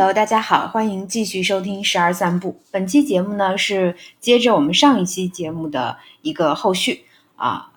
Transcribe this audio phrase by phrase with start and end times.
[0.00, 2.52] Hello，大家好，欢迎继续收听《十二散步》。
[2.70, 7.04] 本期节目呢是接着我们上一期节目的一个后续
[7.36, 7.70] 啊，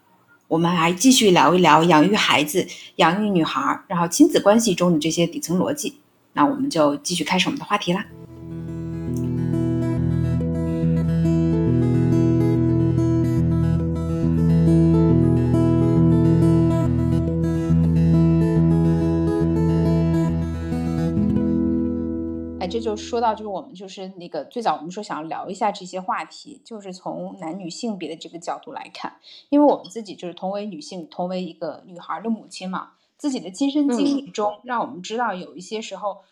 [0.48, 2.66] 我们还继续聊一聊养育孩子、
[2.96, 5.98] 养育女孩，然后亲子关系中的这些底层逻辑。
[6.32, 8.06] 那我们就继续开始我们的话题啦。
[22.74, 29.18] 这就说到，就是我们就是那个最早我们说想要聊一下这些话题，就是从男女性别的这个角度来看，
[29.50, 36.24] 因为我们自己就是同为女性，同为一个女孩的母亲嘛，自己的亲身经历中，让我们知道有一些时候，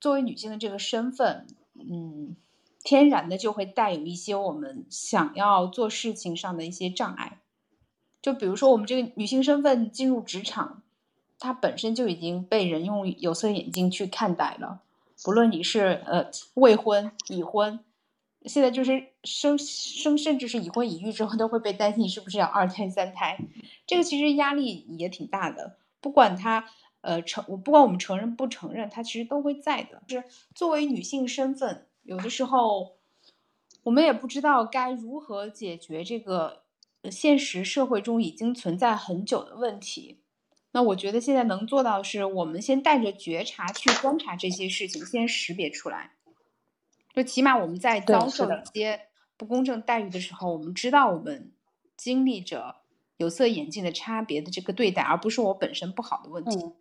[0.00, 1.46] 作为女性的这个身份，
[1.78, 2.34] 嗯，
[2.82, 7.38] 天然的就会带有一些我们想要做事情上的一些障碍，
[8.20, 10.82] 就比如说我们这个女性身份进入职场，
[11.38, 14.80] 它本身就已经被人用有色眼镜去看待了。
[15.24, 17.80] 不论你是呃未婚、已婚，
[18.42, 23.38] 现在就是生生，甚至是已婚已育之后，都会被担心你是不是要二胎、三胎。
[23.86, 25.76] 这个其实压力也挺大的。
[26.00, 26.64] 不管他
[27.02, 30.02] 呃承，不管我们承认不承认，他其实都会在的。
[30.06, 32.96] 就是作为女性身份，有的时候
[33.82, 36.62] 我们也不知道该如何解决这个
[37.10, 40.20] 现实社会中已经存在很久的问题。
[40.72, 46.12] 那我觉得现在能做到的是，我们先带着觉察去观察这些事情，先识别出来。
[47.12, 49.00] 就起码我们在遭受一些
[49.36, 51.50] 不公正待遇的时候，我们知道我们
[51.96, 52.76] 经历着
[53.16, 56.72] 有色眼镜的差别的这个对待，而不是我本身不好的问题。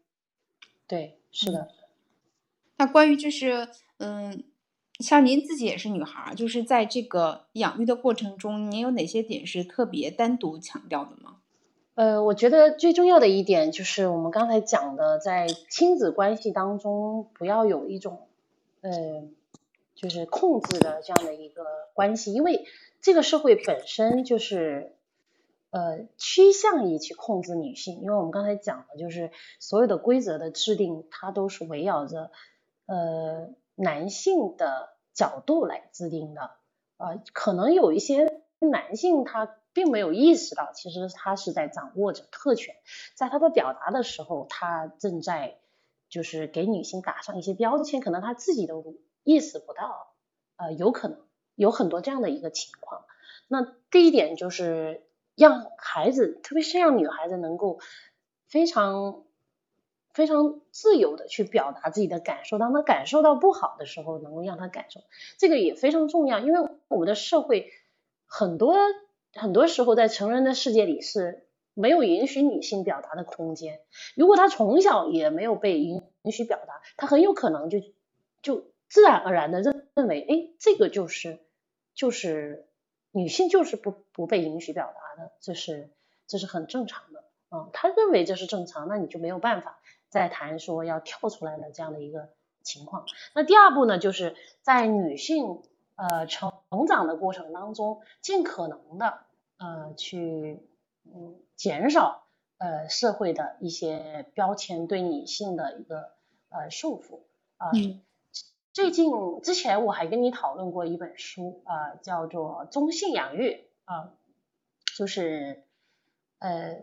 [0.85, 1.69] 对，是的。
[2.77, 4.43] 那关于就是，嗯，
[4.99, 11.37] 像您自己也是女孩，就是在这个养育的过程中，您有哪些点是特别单独强调的吗？
[11.99, 18.29] 呃，我觉得最重要的一点就是我们刚才讲的，在亲子关系当中不要有一种，
[18.79, 18.89] 呃，
[19.95, 22.65] 就是控制的这样的一个关系，因为
[23.01, 24.95] 这个社会本身就是，
[25.71, 32.31] 呃，趋向于去控制女性，因为我们刚才讲的就是所有的规则的制定，它都是围绕着
[32.85, 36.51] 呃男性的角度来制定的，
[36.95, 39.57] 呃，可能有一些男性他。
[39.79, 42.75] 并没有意识到，其实他是在掌握着特权，
[43.15, 45.57] 在他的表达的时候，他正在
[46.09, 50.11] 就是给女性打上一些标签，可能他自己都意识不到，
[50.57, 51.17] 呃，有可能
[51.55, 53.05] 有很多这样的一个情况。
[53.47, 57.79] 那第一点就是让孩子，特别是让女孩子能够
[58.45, 59.23] 非常
[60.11, 64.99] 非常自由的去表达自己的感受，当他感受到不好的时候，能够让他感受，
[65.37, 67.71] 这个也非常重要，因为我们的社会
[68.25, 68.75] 很多。
[69.33, 73.79] 很多时候，在成人的世界里是没有允许女性表达的空间。
[74.15, 77.79] 如果她从小也没有被允允许表达，她很有可能就
[78.41, 81.39] 就自然而然的认认为，哎，这个就是
[81.93, 82.67] 就是
[83.11, 85.89] 女性就是不不被允许表达的，这是
[86.27, 87.69] 这是很正常的啊。
[87.71, 89.79] 他认为这是正常，那你就没有办法
[90.09, 92.29] 再谈说要跳出来的这样的一个
[92.63, 93.05] 情况。
[93.35, 95.61] 那第二步呢，就是在女性。
[95.99, 99.19] 呃，成成长的过程当中，尽可能的
[99.57, 100.65] 呃去
[101.03, 102.23] 嗯减少
[102.57, 106.11] 呃社会的一些标签对女性的一个
[106.47, 107.19] 呃束缚
[107.57, 107.71] 啊。
[108.71, 109.11] 最近
[109.41, 114.13] 之前我还跟你讨论过一本书啊，叫做《中性养育》啊，
[114.95, 115.65] 就是
[116.37, 116.77] 呃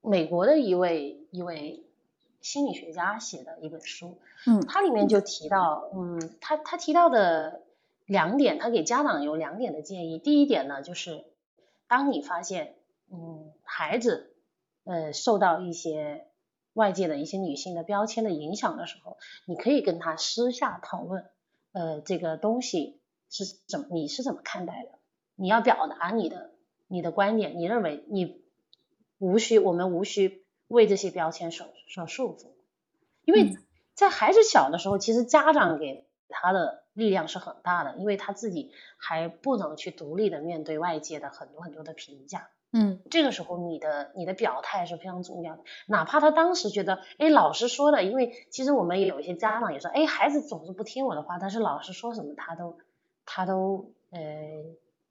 [0.00, 1.86] 美国的一位一位
[2.40, 4.18] 心理学家写的一本书。
[4.48, 7.62] 嗯，它里面就提到，嗯，他他提到的。
[8.10, 10.18] 两点，他给家长有两点的建议。
[10.18, 11.26] 第一点呢，就是
[11.86, 12.74] 当你发现，
[13.08, 14.34] 嗯，孩子，
[14.82, 16.26] 呃，受到一些
[16.72, 21.30] 外界的一些女性的标签的影响的时候，你可以跟他私下讨论，
[21.70, 24.98] 呃，这个东西是怎么，你是怎么看待的？
[25.36, 26.50] 你要表达你的
[26.88, 28.42] 你的观点，你认为你
[29.18, 32.48] 无需，我们无需为这些标签所所束缚，
[33.24, 33.52] 因为
[33.94, 36.79] 在孩子小的时候，其实家长给他的。
[36.92, 42.48] 力量是很大的，因为他自己还不能去独立的面对外界的很多很多的评价。
[42.72, 52.78] 嗯，这个时候你的你的表态是非常重要的，哪怕他当时觉得，哎，老师说的，因为其实我们有一些家长也说，哎，孩子总是不听我的话，但是老师说什么他都
[53.26, 54.20] 他都呃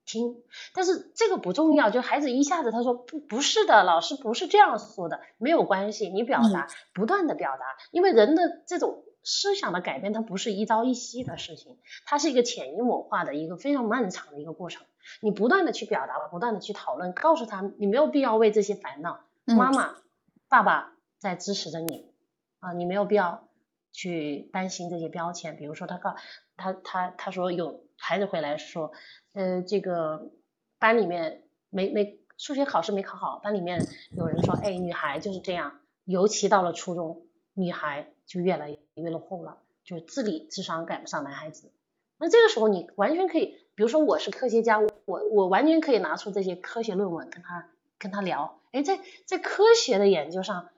[0.06, 0.42] 听，
[0.74, 9.04] 但是这个不重要，就孩子一下子他说不不是的，老师不是这样说的，没有关系，你表达不断的表达，因为人的这种。
[9.24, 14.86] 思想的改变，它不是一朝一夕的事情，它是一个潜移默化的一个非常漫长的一个过程。
[15.22, 19.22] 你不断的去表达，不断的去讨论，告诉他你没有必要为这些烦恼。
[19.46, 19.96] 妈妈、
[20.48, 22.12] 爸爸在支持着你
[22.60, 23.48] 啊，你没有必要
[23.92, 26.16] 去担心这些标签，比如说他告
[26.56, 28.92] 他他他说有孩子回来说，
[29.34, 30.32] 呃，这个
[30.78, 41.72] 班里面没没数学考试没考好，班里面有人说，哎，女孩就是这样，尤其到了初中，女孩就越来越越落后了，就是智力智商赶不上男孩子。
[42.18, 50.70] 那这个时候你完全可以，比如说我是科学家，我我完全可以拿出这些科学论文跟他跟他聊，哎，在在科学的研究上。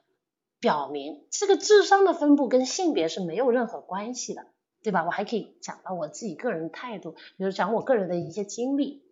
[0.60, 4.46] 表明这个智商的分布跟性别是没有任何关系的，
[4.84, 5.04] 对吧？
[5.04, 9.02] 我还可以讲到我自己个人的态度，比如讲我个人的一些经历。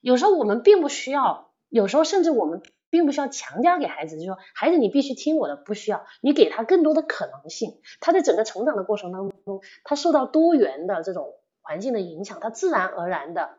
[0.00, 7.80] 有时候我们并不需要，有时候甚至我们并不需要强加给孩子，就说孩子你必须听我的，不需要，你给他更多的可能性。
[8.00, 13.58] 他在整个成长的过程当中，他受到多元的这种环境的影响，他自然而然的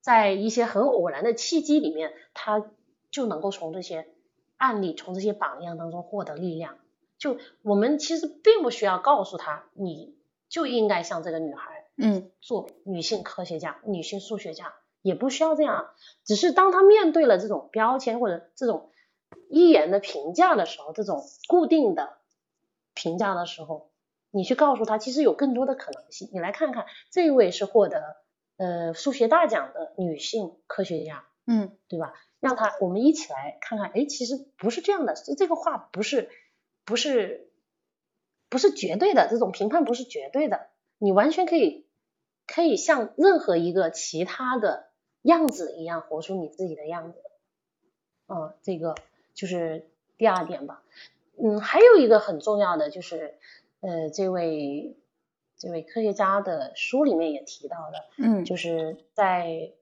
[0.00, 2.64] 在一些很偶然的契机里面，他
[3.10, 4.08] 就能够从这些。
[4.60, 6.76] 案例从这些榜样当中获得力量，
[7.16, 10.18] 就我们其实并不需要告诉他，你
[10.50, 15.90] 就应该像这个女孩，嗯，做女性科学家、女性数学家，也不需要这样。
[16.24, 18.90] 只是当他面对了这种标签或者这种
[19.48, 22.18] 一言的评价的时候，这种固定的
[22.94, 23.90] 评价的时候，
[24.30, 26.28] 你去告诉他，其实有更多的可能性。
[26.32, 28.16] 你来看看，这一位是获得
[28.56, 32.14] 呃数学大奖的女性科学家，嗯，对吧？
[32.40, 36.30] 让他，我们一起来看看，哎，其实不是这样的，这这个话不是，
[36.84, 37.50] 不是，
[38.48, 40.68] 不是绝对的，这种评判不是绝对的，
[40.98, 41.86] 你完全可以，
[42.46, 44.89] 可以像任何一个其他的
[45.22, 47.22] 样子一样活出你自己的样子，
[48.28, 48.94] 嗯，这个
[49.34, 50.82] 就是第二点吧，
[51.36, 53.38] 嗯，还有一个很重要的就是，
[53.80, 54.96] 呃，这位
[55.56, 59.72] 这位科学家的书里面也提到的，嗯，就是在。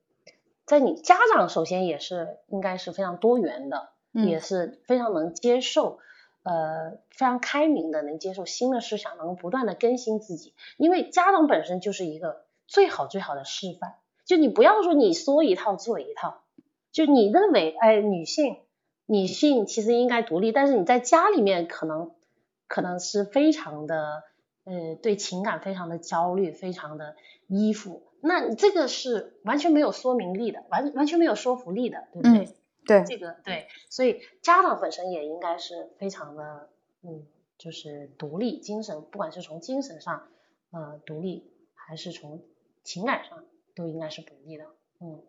[0.65, 5.97] 在你家长首先也是应该是非常多元的，也是非常能接受，
[6.43, 10.53] 呃，非常开明的，能接受新的思想，能不断的更新自己。
[10.77, 13.95] 因为家长本身就是一个最好最好的示范。
[14.29, 16.43] 就你不要说你说一套做一套，
[16.91, 18.57] 就你认为哎女性
[19.07, 22.11] 女性其实应该独立，但是你在家里面可能
[22.67, 24.21] 可能是非常的
[24.65, 27.15] 呃对情感非常的焦虑，非常的
[27.47, 28.03] 依附。
[28.21, 32.53] 那这个是完全没有说明力的，完完全没有说服力的，对不对？
[32.85, 36.69] 对，这个对，所以家长本身也应该是非常的，
[37.01, 37.25] 嗯，
[37.57, 40.27] 就是独立精神，不管是从精神上
[40.69, 42.43] 呃独立，还是从
[42.83, 43.43] 情感上，
[43.79, 44.65] 都应该是不利的。
[44.99, 45.21] 嗯，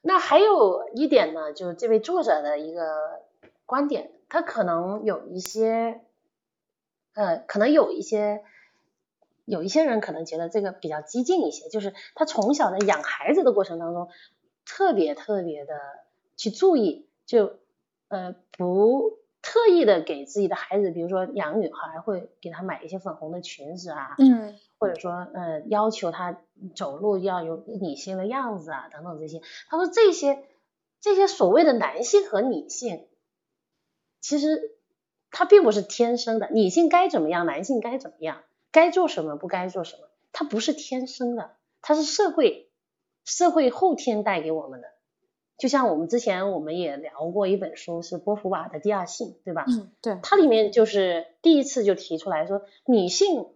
[0.00, 3.22] 那还有一点呢，就是这位作者的一个
[3.66, 6.00] 观点，他可能有一些，
[7.14, 8.42] 呃，可能有一些。
[9.50, 14.10] 有一些人可能觉得这个比较激进一些，就是他从小在养孩子的过程当中，
[14.66, 15.74] 特别特别的
[16.36, 17.56] 去注意，就
[18.08, 26.40] 呃不特意的给自己的孩子，比如说养女孩会给她买一些粉红的裙子啊，嗯，或者说呃要求她
[26.74, 29.40] 走路要有女性的样子啊等等这些。
[29.68, 30.44] 他说这些
[31.00, 33.06] 这些所谓的男性和女性，
[34.20, 34.76] 其实
[35.30, 38.42] 他并不是天生的，女性该怎么样，男性该怎么样。
[38.70, 42.70] 该做什么，不该做什么，它不是天生的，它是社会
[43.24, 44.88] 社会后天带给我们的。
[45.58, 49.64] 就像我们之前我们也聊过一本书，是波伏娃的《第二性》，对吧？
[49.68, 50.18] 嗯，对。
[50.22, 53.46] 它里面就是第一次就提出来说，女性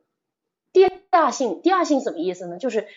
[0.73, 2.59] 第二性，第二性什么意思呢？
[2.59, 2.89] 就是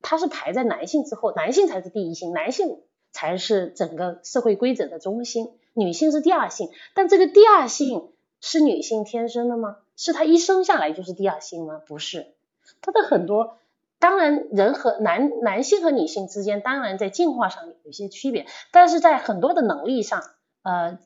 [0.00, 6.70] 它是排在男性之后，男性才是第一性，男性才是整个社会规则的中心，女性是第二性。
[6.94, 9.78] 但这个第二性是女性天生的吗？
[9.96, 11.80] 是她一生下来就是第二性吗？
[11.86, 12.34] 不是，
[12.80, 13.58] 她的很多，
[14.02, 20.24] 当然人和男男性和女性之间，当然在进化上有一些区别，但是在很多的能力上，
[20.64, 20.98] 呃，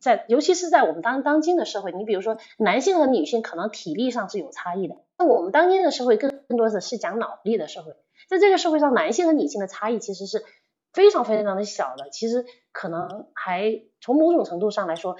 [0.00, 7.94] 在尤其是在我们当当今的社会，你比如说男性和女性可能体力上是有差异的，那我们当今的社会更更多的是讲脑力的社会，
[8.28, 10.44] 在这个社会上，男性和女性的差异其实是
[10.92, 15.16] 非常非常的小的，其实可能还从某种程度上来说。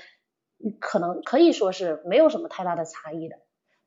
[0.78, 3.36] 可能可以说是没有什么太大的差异的，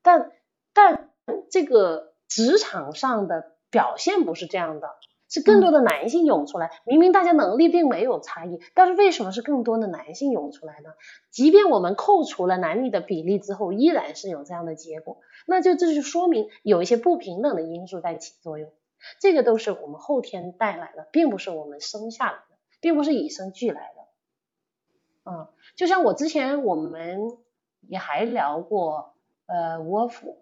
[0.01, 0.31] 但
[0.73, 1.11] 但
[1.51, 4.89] 这个职场上的表现不是这样的，
[5.29, 6.71] 是更多的男性涌出来。
[6.83, 10.89] 明明大家能力并没有差异，但是为什么是更多的男性涌出来呢？
[11.29, 18.71] 即便我们扣除了男女的比例之后，依然是有这样的结果，那就这就说明有一些不平等的因素在起作用。
[19.19, 24.01] 这个都是我们后天带来的，并不是我们生下来的，并不是与生俱来的。
[25.31, 27.37] 嗯，就像我之前我们
[27.81, 29.13] 也还聊过，
[29.45, 30.41] 呃，沃尔夫，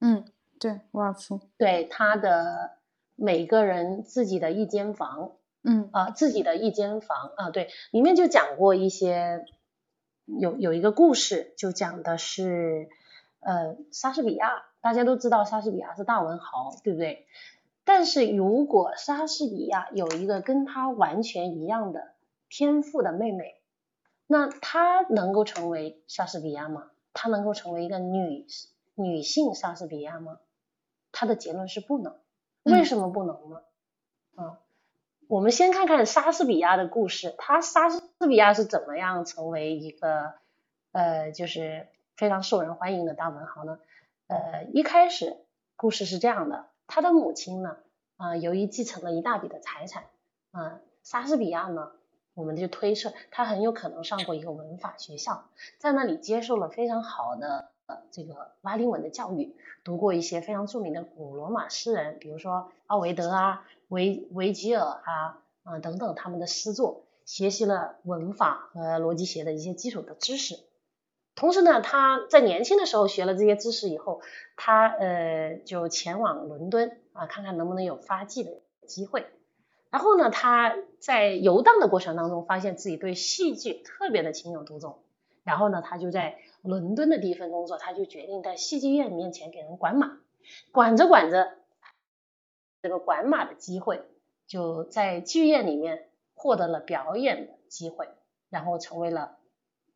[0.00, 0.24] 嗯，
[0.60, 2.76] 对，沃尔夫，对他的
[3.16, 9.46] 每个人自己的一间房，嗯，啊，自己的一间房，啊，对，里面就讲过一些，
[10.26, 12.90] 有有一个故事，就讲的是，
[13.40, 17.26] 呃，莎士比亚大家都知道莎士比亚是大文豪，对不对？
[17.84, 22.12] 但是如果莎士比亚有一个跟他完全一样的
[22.50, 23.56] 天赋的妹妹，
[24.26, 26.90] 那她能够成为莎士比亚吗？
[27.14, 28.46] 她能够成为一个女
[28.94, 30.38] 女性莎士比亚吗？
[31.12, 32.16] 他的结论是不能。
[32.62, 33.62] 为什么不能呢？
[34.36, 34.58] 啊，
[35.28, 40.34] 我们先看看莎士比亚的故事，他莎士比亚是怎么样成为一个
[40.92, 43.78] 呃，就是非常受人欢迎的大文豪呢？
[44.26, 45.36] 呃，一开始
[45.76, 46.66] 故事是这样的。
[46.86, 47.76] 他的母亲呢，
[48.16, 50.04] 啊，由于继承了一大笔的财产，
[50.50, 51.92] 啊，莎士比亚呢，
[52.34, 55.48] 我们就推测他很有可能上过一个文法学校，
[55.78, 57.70] 在那里接受了非常好的
[58.10, 59.54] 这个拉丁文的教育，
[59.84, 70.56] 读过一些非常著名的古罗马诗人，比如说奥维德啊、维维吉尔啊，啊等等他们的诗作，学习了文法和逻辑学的一些基础的知识。
[71.36, 74.20] 同时呢，他在年轻的时候学了这些知识以后，
[74.56, 78.50] 他呃就前往伦敦啊，看看能不能有发迹的
[78.86, 79.26] 机会。
[79.90, 84.98] 然后呢，他在游荡的过程当中，发现自己对戏剧特别的情有独钟。
[85.44, 90.18] 然后呢，他就在伦敦的第一份工作，他就决定在戏剧院面前给人管马。
[90.72, 91.56] 管着管着，
[92.82, 94.04] 这个管马的机会，
[94.46, 98.08] 就在剧院里面获得了表演的机会，
[98.48, 99.36] 然后成为了。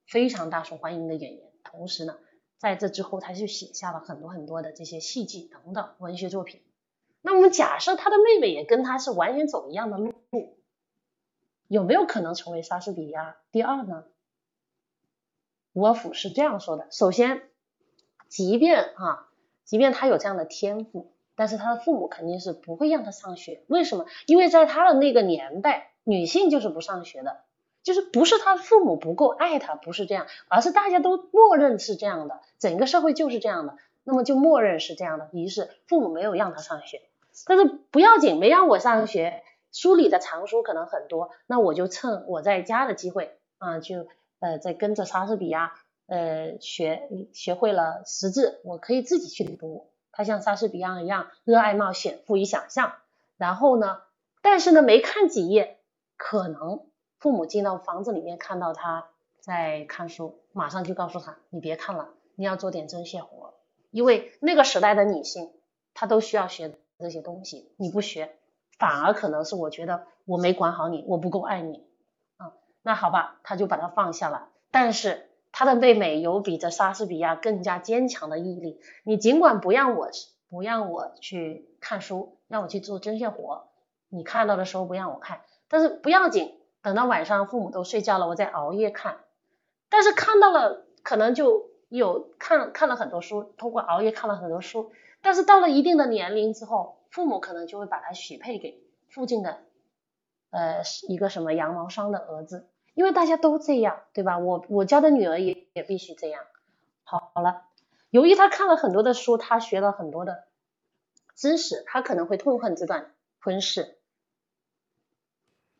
[0.06, 2.18] 非常大受欢迎的演员，同时呢，
[2.58, 6.60] 在这之后，他就写下了很多很多的这些戏剧等等文学作品。
[7.22, 10.12] 那我们假设他的妹妹也跟他是完全走一样的路，
[11.68, 14.04] 有没有可能成为莎士比亚第二呢？
[15.74, 17.42] 沃夫是这样说的：首先，
[18.28, 19.28] 即便啊，
[19.64, 23.62] 即便他有这样的天赋，但是他的父母肯定是不会让他上学。
[23.66, 24.06] 为什么？
[24.26, 27.42] 因为在他的那个年代，女性就是不上学的。
[27.82, 37.02] 就是不是他父母不够爱他，不是这样，而是大家都默认是这样的，整个社会就是这样的，那么就默认是这样的，于是父母没有让他上学，
[37.44, 44.06] 但是不要紧，没让我上学，书里的藏书可能很多，那我就趁我在家的机会啊，就
[44.44, 45.72] 呃在跟着莎士比亚
[46.06, 52.92] 呃学学会了识字，我可以自己去读，他像莎士比亚一样热爱冒险，富于想象，
[53.38, 54.02] 然后呢，
[54.42, 55.78] 但是呢没看几页，
[56.18, 56.86] 可能。
[57.20, 59.06] 父母进到房子里面，看到他
[59.40, 63.54] 在看书，马上就告诉他：“你别看了，你要做点针线活。”
[63.90, 65.50] 因为那个时代的女性，
[65.94, 68.36] 她都需要学这些东西，你不学，
[68.78, 71.82] 反而可能是我觉得我没管好你，我不够爱你。
[72.84, 74.50] 那好吧，他就把它放下了。
[74.70, 78.78] 但是他的妹妹有比这莎士比亚更加坚强的毅力。
[79.02, 80.10] 你尽管不让我
[80.48, 83.68] 不让我去看书，让我去做针线活，
[84.08, 86.60] 你看到的时候不让我看，但是不要紧。
[86.82, 89.20] 等到晚上父母都睡觉了，我再熬夜看。
[89.88, 94.92] 但是看到了，可能就有看看了很多书，通过熬夜看了很多书。
[95.22, 99.60] 但是到了一定的年龄之后，父母可能就会把他许配给附近的
[100.50, 104.38] 呃一个什么羊毛商的儿子，因为大家都这样，对吧？
[104.38, 106.42] 我我家的女儿也也必须这样。
[107.04, 107.62] 好好了，
[108.10, 110.44] 由于他看了很多的书，他学了很多的
[111.34, 113.96] 知识，他可能会痛恨这段婚事。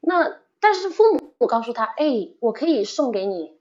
[0.00, 0.40] 那。
[0.60, 3.60] 但是父母告诉他，哎，我可以送给你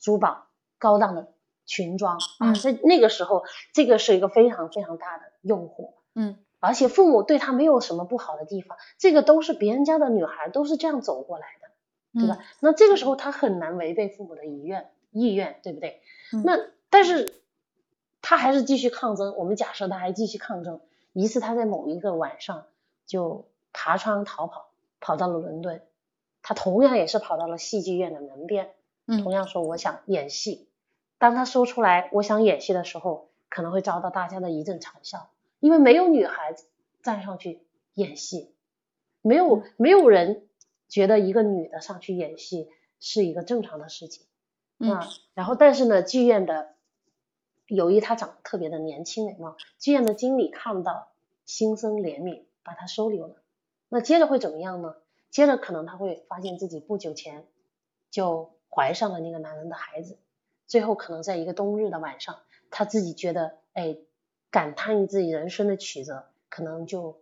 [0.00, 0.48] 珠宝、
[0.78, 1.28] 高档的
[1.64, 11.63] 裙装啊，在那个时候，这个是一个非常非常大的诱惑，嗯，而且父母对他没有什么不好的地方，这个都是别人家的女孩都是这样走过来的，
[12.14, 12.38] 对吧？
[12.60, 16.00] 那这个时候他很难违背父母的意愿，意愿，对不对？
[16.44, 17.34] 那但是
[18.22, 19.36] 他还是继续抗争。
[19.36, 20.80] 我们假设他还继续抗争，
[21.12, 22.66] 一次他在某一个晚上
[23.06, 25.82] 就爬窗逃跑，跑到了伦敦。
[26.42, 28.70] 他同样也是跑到了戏剧院的门边，
[29.06, 30.68] 同样说我想演戏。
[31.18, 35.30] 当他说出来我想演戏的时候，可能会遭到大家的一阵嘲笑，
[35.60, 36.66] 因为没有女孩子
[37.02, 37.60] 站上去
[37.94, 38.52] 演戏，
[39.22, 40.46] 没有没有人
[40.94, 42.68] 觉得一个女的上去演戏
[43.00, 44.24] 是一个正常的事情
[44.78, 45.10] 啊。
[45.34, 46.76] 然后但是呢，剧院的
[47.66, 51.08] 由于她长得特别的年轻美貌，剧院的经理看到
[51.46, 53.42] 心生怜悯，把她收留了。
[53.88, 54.94] 那接着会怎么样呢？
[55.32, 57.44] 接着可能他会发现自己不久前
[58.12, 60.16] 就怀上了那个男人的孩子，
[60.68, 62.38] 最后可能在一个冬日的晚上，
[62.70, 63.96] 他自己觉得哎
[64.52, 67.20] 感叹于自己人生的曲折，可能就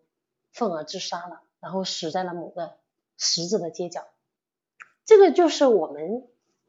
[0.50, 2.76] 愤而自杀了，然后死在了某个
[3.22, 4.06] 十字的街角。
[5.04, 6.26] 这个就是我们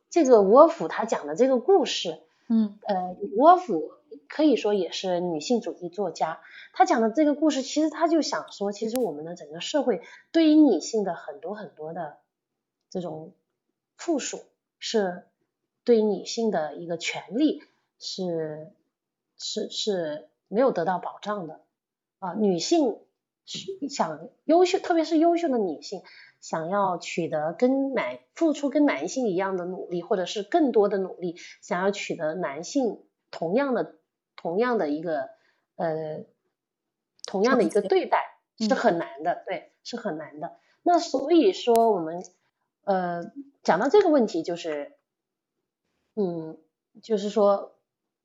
[0.09, 3.91] 这个沃夫他讲的这个故事，嗯呃沃夫。
[4.29, 6.41] 可以说也是女性主义作家，
[6.71, 12.17] 他讲的这个故事，其实他就想说，其实我们的整个社会对于女性的很多很多的
[12.89, 13.33] 这种
[13.95, 14.41] 附属，
[14.79, 15.27] 是
[15.83, 17.61] 对女性的一个权利
[17.99, 18.71] 是
[19.37, 21.61] 是是没有得到保障的
[22.17, 22.33] 啊。
[22.33, 22.97] 女性
[23.89, 26.01] 想优秀，特别是优秀的女性，
[26.43, 33.95] 想要取得跟男付出跟男性一样的努力，或者是更多的努力，想要取得男性同样的
[34.35, 35.29] 同样的一个
[35.77, 36.25] 呃
[37.25, 38.25] 同样的一个对待，
[38.57, 40.57] 是很难的，对，是很难的。
[40.81, 42.21] 那所以说，我们
[42.83, 43.31] 呃
[43.63, 44.97] 讲到这个问题，就是
[46.13, 46.57] 嗯，
[47.01, 47.77] 就是说，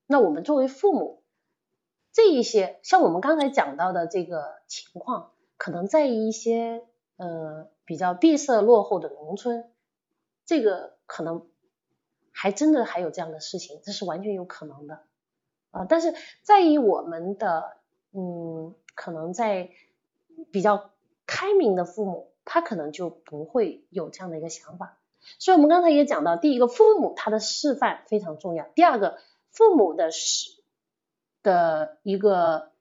[0.09, 1.23] 那我们作为父母，
[2.11, 6.85] 这一些像我们刚才讲到的这个情况，可能在一些
[7.17, 9.65] 呃比较闭塞落后的农村，
[10.45, 11.47] 这个可能
[12.31, 15.01] 还真的还有这样的事情，这是完全有可能的
[15.71, 15.87] 啊。
[15.89, 17.79] 但是在于我们的
[18.13, 19.71] 嗯，可能在
[20.53, 20.91] 比较
[21.27, 22.29] 开明的父母。
[22.51, 24.97] 他可能就不会有这样的一个想法，
[25.39, 29.19] 所以我们刚才也讲到，第一个父母他的示范非常重要，第二个
[29.51, 30.63] 父母的思
[31.43, 32.73] 的一个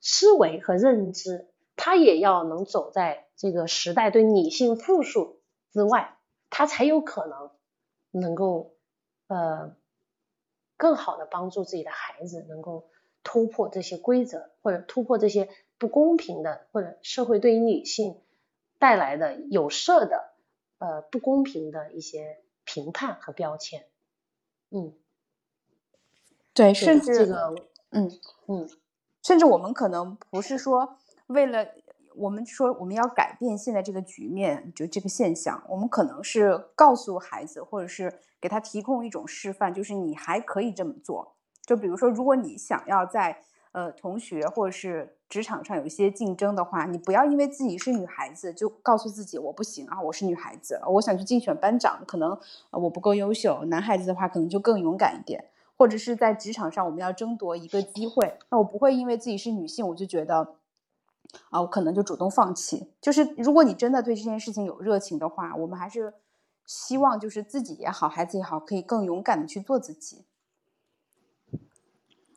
[0.00, 1.49] 思维和认知，
[1.82, 5.40] 他也要能走在这个时代对女性复述
[5.72, 6.18] 之外，
[6.50, 7.50] 他才有可能
[8.10, 8.74] 能够
[9.28, 9.74] 呃
[10.76, 12.90] 更好的帮助自己的孩子能够
[13.22, 18.20] 突破这些规则，或者突破这些不公平的，或者社会对于女性。
[18.80, 20.32] 带来的有色的
[20.78, 23.84] 呃不公平的一些评判和标签，
[24.70, 24.94] 嗯，
[26.54, 27.54] 对，甚至这个，
[27.90, 28.10] 嗯
[28.46, 28.70] 嗯，
[29.22, 30.96] 甚至我们可能不是说
[31.30, 31.66] 为了
[32.16, 41.36] 我们说我们要改变现在这个局面，就这个现象，我们可能是告诉孩子，或者是给他提供一种示范，就是你还可以这么做。
[41.64, 43.38] 就比如说，如果你想要在
[43.70, 52.36] 呃同学或者是职场上有一些竞争的话，你不要因为自己是女孩子就告诉自己我不行啊，我是女孩子，我想去竞选班长，可能
[52.72, 53.64] 我不够优秀。
[53.66, 55.44] 男孩子的话可能就更勇敢一点，
[55.78, 60.56] 或者是在职场上我们要争夺一个机会，那我不会因为自己是女性我就觉得
[61.50, 62.92] 啊，我可能就主动放弃。
[63.00, 66.14] 就是如果你真的对这件事情有热情的话，我们还是
[66.66, 70.24] 希望就是自己也好，孩子也好，可以更勇敢的去做自己。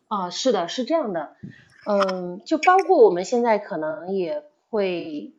[0.08, 1.36] 啊，是的，是这样的。
[1.86, 5.34] 嗯，就包括我们现在可能也会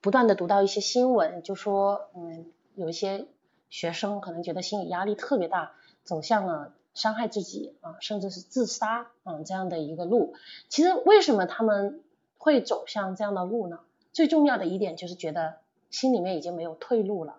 [0.00, 3.26] 不断的读到一些新闻，就说，嗯，有一些
[3.68, 10.34] 学生可能觉得心理压力特别大，走向了伤害自己啊，甚至是自杀啊这样的一个路。
[10.68, 12.02] 其实为什么他们
[12.42, 13.78] 会走向这样的路呢？
[14.12, 15.58] 最重要的一点就是觉得
[15.90, 17.36] 心里面已经没有退路了。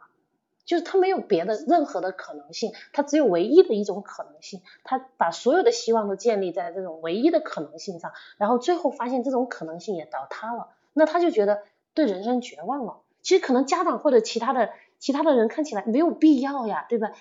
[0.64, 11.64] 就是他没有别的任何的可能性，他只有唯一的一种可能性，他把所有的希望都建立在这种唯一的可能性上，然后最后发现这种可能性也倒塌了，那他就觉得
[11.94, 13.02] 对人生绝望了。
[13.22, 17.12] 其实可能家长或者其他的其他的人看起来没有必要呀，对吧？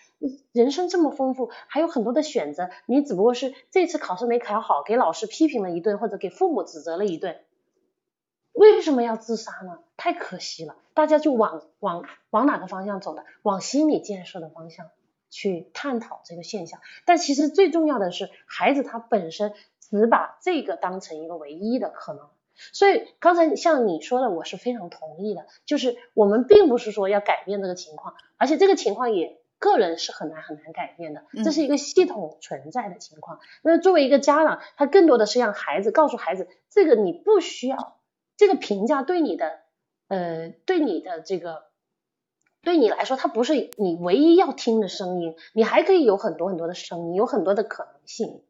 [0.52, 7.38] 人生这么丰富，还有很多的选择，你只不过是这次考试没考好，给老师批评了一顿，或者给父母指责了一顿。
[8.62, 9.80] 为什么要自杀呢？
[9.96, 13.24] 太可惜了，大家就往往往哪个方向走的？
[13.42, 14.86] 往心理建设的方向
[15.30, 16.80] 去探讨这个现象。
[17.04, 22.28] 但其实最重要的是，孩子他本身只把这个当成一个唯一的可能。
[22.72, 33.40] 所以刚才像你说的，我是非常同意的，就是我们并不是说要改变这个情况，而且这个情况也个人是很难很难改变的，这是一个系统存在的情况。
[33.62, 37.96] 那作为一个家长，他更多的是让孩子告诉孩子，这个你不需要。
[38.42, 39.60] 这个评价对你的，
[40.08, 41.66] 呃，对你的这个，
[42.60, 48.42] 对你来说，它不是你唯一要听的声音，你还可以有很多很多的声音，有很多的可能性。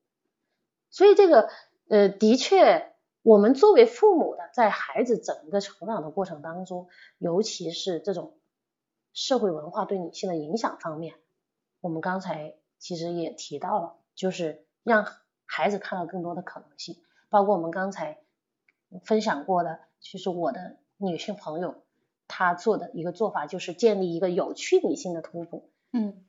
[0.89, 1.51] 所以这个，
[1.91, 8.39] 呃，的确，我们作为父母的，在孩子整个成长的过程当中，尤其是这种
[9.13, 11.17] 社会文化对女性的影响方面，
[11.83, 15.07] 我们刚才其实也提到了，就是让
[15.45, 16.97] 孩子看到更多的可能性，
[17.29, 18.21] 包括我们刚才。
[19.05, 21.83] 分享过的，就是我的女性朋友，
[22.29, 26.25] 她做的一个做法就是建立一个有趣女性的图谱，嗯，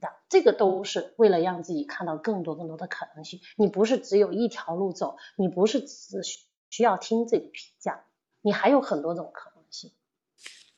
[0.00, 3.40] 的这个都是为了让自己看到更多更多的可能性。
[3.56, 6.22] 你不是只有一条路走，你不是只
[6.68, 8.04] 需要听这个评价，
[8.40, 9.92] 你还有很多种可能性。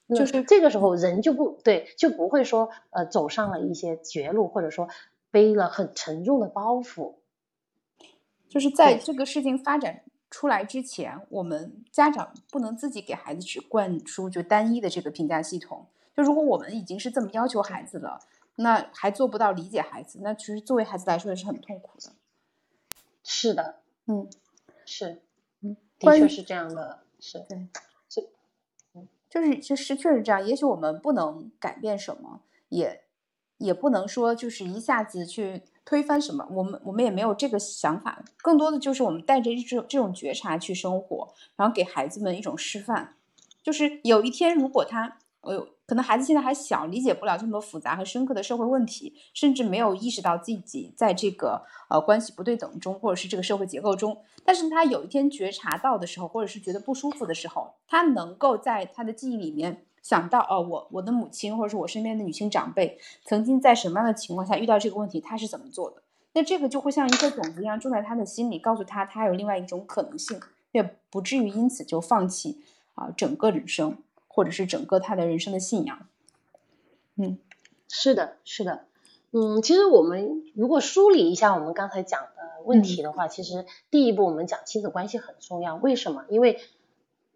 [0.09, 4.89] 就是这个时候人就不对，就不会说呃走上了一些绝路，或者说
[5.31, 7.15] 背了很沉重的包袱。
[8.49, 10.03] 就是在这个事情发展。
[10.33, 15.87] 出来之前，我们家长不能自己给孩子只灌输就单一的这个评价系统。
[16.17, 18.19] 就如果我们已经是这么要求孩子了，
[18.57, 22.13] 那还做不到理解孩子，那其实作为孩子来说也是很痛苦的。
[23.23, 24.27] 是的，嗯，
[24.87, 25.21] 是，
[25.61, 27.69] 嗯，的确是这样的，是对，
[28.09, 28.23] 就，
[28.95, 30.47] 嗯，就是其实确实这样。
[30.47, 32.41] 也许我们不能改变什么，
[32.71, 33.05] 也
[33.59, 43.17] 也不能说就是一下子去推翻什么，我们我们也没有这个想法，更多的就是我们带着这种这种觉察去生活，然后给孩子们一种示范，
[43.63, 59.85] 就是有一天如果他，呃，可能孩子现在还小，理解不了这么多复杂和深刻的社会问题，甚至没有意识到自己在这个呃关系不对等中，或者是这个社会结构中，但是他有一天觉察到的时候，或者是觉得不舒服的时候，他能够在他的记忆里面。
[60.03, 66.03] 想到哦，我我的母亲或者是我身边的女性长辈，曾经在什么样的情况下遇到这个问题，她是怎么做的？
[66.35, 70.41] 那这个就会像一颗种子一样种在他的心里，告诉他他有另外一种可能性，
[70.73, 72.63] 也不至于因此就放弃
[72.95, 76.07] 啊整个人生，或者是整个他的人生的信仰。
[77.17, 77.39] 嗯，
[77.87, 78.87] 是的，是的，
[79.33, 86.25] 嗯，其实我们如果梳理一下我们刚才讲的问题的话，其实第一步我们讲亲子关系很重要，为什么？
[86.31, 86.59] 因为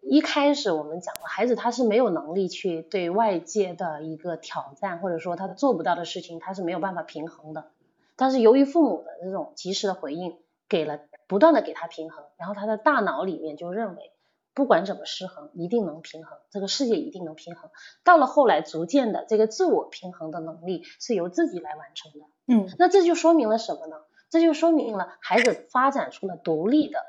[0.09, 7.71] 一开始我们讲了，孩子他是没有能力去对外界的一个挑战，或者说他做不到的事情，他是没有办法平衡的。
[8.15, 10.37] 但是由于父母的这种及时的回应，
[10.69, 14.11] 给了不断的给他平衡，然后他的大脑里面就认为，
[14.53, 17.69] 不管怎么失衡，一定能平衡，这个世界一定能平衡。
[18.05, 22.19] 到了后来，逐渐的这个自我平衡的能力是由自己来完成的。
[22.47, 23.97] 嗯，那这就说明了什么呢？
[24.29, 26.99] 这就说明了孩子发展出了独立的、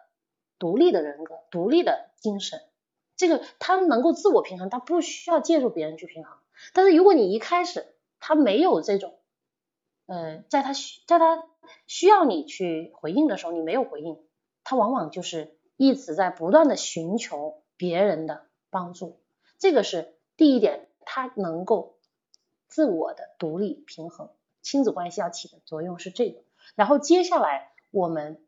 [0.59, 2.61] 独立的人格、独立的精神。
[3.19, 6.39] 这个他能够自我平衡，他不需要借助别人去平衡。
[6.73, 7.85] 但是如果你一开始
[8.21, 9.19] 他没有这种，
[10.07, 11.45] 呃，在他需在他
[11.89, 14.19] 需要你去回应的时候，你没有回应，
[14.63, 19.19] 他往往就是一直在不断的寻求别人的帮助。
[19.59, 21.97] 这个是第一点，他能够
[22.69, 24.31] 自我的独立平衡，
[24.63, 26.45] 亲子关系要起的作用是这个。
[26.77, 28.41] 然后接下来我们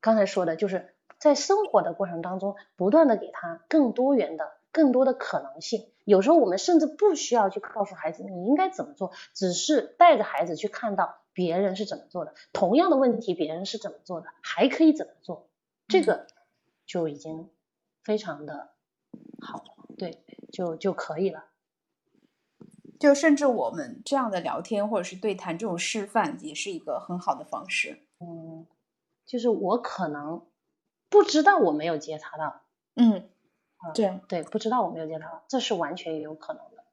[0.00, 0.94] 刚才说的就是。
[1.20, 5.86] 在生活的过程当中，不断的给他更多元的、更多的可能性。
[6.04, 15.46] 有时候我们甚至不需要去告诉孩子你应该怎么做，只是带着孩子去看到别人是怎么做的，同样的问题别人是怎么做的，还可以怎么做，
[15.88, 16.26] 这个
[16.86, 17.50] 就已经
[18.02, 18.70] 非常的
[19.42, 21.44] 好了，对，就就可以了。
[22.98, 28.02] 就甚至我们这样的聊天或者是对谈这种示范，也是一个很好的方式。
[28.20, 28.66] 嗯，
[29.26, 30.42] 就是我可能。
[31.10, 32.62] 不知道我没有觉察到，
[32.94, 33.28] 嗯，
[33.94, 36.84] 对对，不知道我没有觉察到，这是完全有可能的。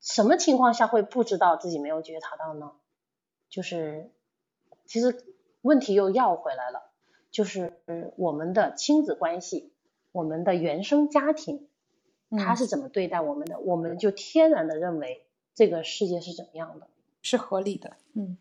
[0.00, 2.72] 什么情况下会不知道自己没有觉察到呢？
[3.48, 4.12] 就是
[4.86, 5.24] 其实
[5.62, 6.90] 问题又要回来了，
[7.30, 7.82] 就是
[8.16, 9.72] 我们的亲子关系，
[10.12, 11.66] 我们的原生家庭，
[12.30, 16.88] 他是怎么对待我们的，我们就天然的认为这个世界是怎么样的，
[17.22, 18.36] 是合理的，嗯，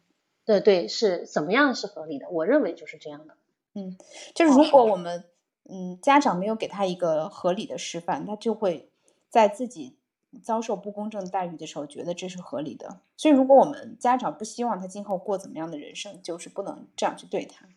[0.45, 2.29] 对对，是怎么样是合理的？
[2.29, 3.37] 我认为就是这样的。
[3.77, 3.95] 嗯，
[4.33, 5.23] 就是如果我们
[5.69, 8.89] 嗯家长没有给他一个合理的示范，他就会
[9.29, 9.95] 在自己
[10.41, 13.01] 遭受不公正待遇的时候觉得这是合理的。
[13.15, 17.67] 所以，如果我们家长不希望他今后过怎么样的人生，就是不能这样去对他，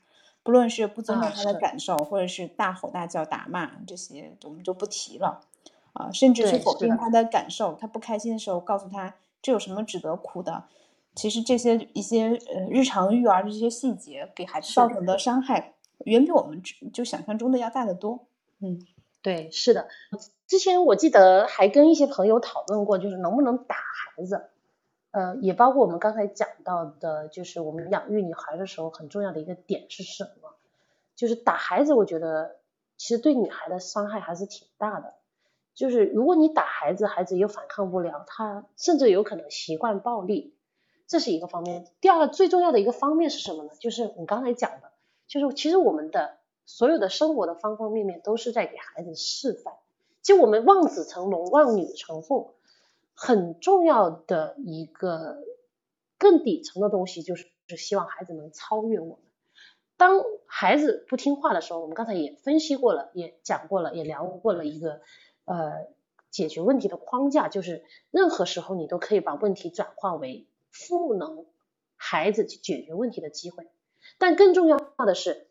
[0.43, 5.43] 不论是不尊重他的感受，或者是大吼大叫、打骂这些，我们就不提了
[5.93, 6.11] 啊。
[6.13, 10.65] 甚至去否定他的感受，他不开心的时候，告诉他这有什么值得哭的？
[11.15, 15.75] 其实这些一些呃日常育儿的这些细节，给孩子造成的伤害。
[16.05, 18.27] 远比我们就想象中的要大得多。
[18.61, 18.81] 嗯，
[19.23, 19.89] 对，是的。
[20.47, 24.51] 之前我记得还跟一些朋友讨论过，就是能不能打孩子。
[25.13, 30.55] 呃，也包括我们刚才讲到的，就是我们养育女孩的时候很重要的一个点是什么？
[31.17, 32.57] 就是打孩子，我觉得
[32.97, 35.15] 其实对女孩的伤害还是挺大的。
[35.75, 40.55] 就是如果你打孩子，孩子又反抗不了，他甚至有可能习惯暴力，
[41.07, 41.87] 这是一个方面。
[42.01, 43.71] 第二个最重要的一个方面是什么呢？
[43.81, 44.90] 就是你刚才讲的。
[45.31, 49.75] 就是其实我们的所有的生活的方方面面都是在给孩子示范。
[50.23, 52.49] 就我们望子成龙，望女成凤，
[53.15, 55.39] 很重要的一个
[56.19, 59.17] 更底层的东西就是是希望孩子能超越我们。
[59.97, 65.01] 当孩子不听话的时候，我们刚才也分析过了，也讲过了，也聊过了一个
[65.45, 65.87] 呃
[66.31, 71.47] 解决问题的框架，就是任何时候你都可以把问题转化为赋能
[71.97, 73.69] 孩子去解决问题的机会。
[74.21, 75.47] 但更重要的是，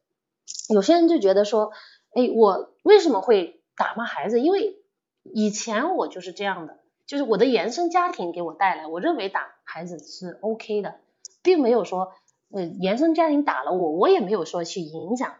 [0.70, 1.72] 有些人就觉得说，
[2.14, 4.40] 哎，我为什么会打骂孩子？
[4.40, 4.78] 因为
[5.24, 6.78] 以前我就是这样的，
[7.08, 11.00] 就是我的原生家庭给我带来，我认为打孩子是 OK 的，
[11.42, 12.14] 并没有说，
[12.52, 15.34] 呃，原生家庭打了我，我也没有说去影响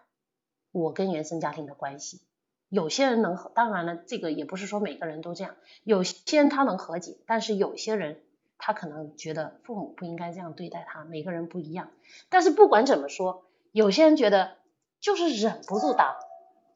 [0.72, 2.22] 我跟原生家庭的关系。
[2.68, 8.20] 有些人能，当然了，这个也不是说每个人都这样，有些人他能和解，但是有些人。
[8.60, 11.90] 他可能觉得父母不应该这样对待他，每个人不一样。
[12.30, 14.58] 但是不管怎么说，有些人觉得
[15.00, 16.20] 就是忍不住打，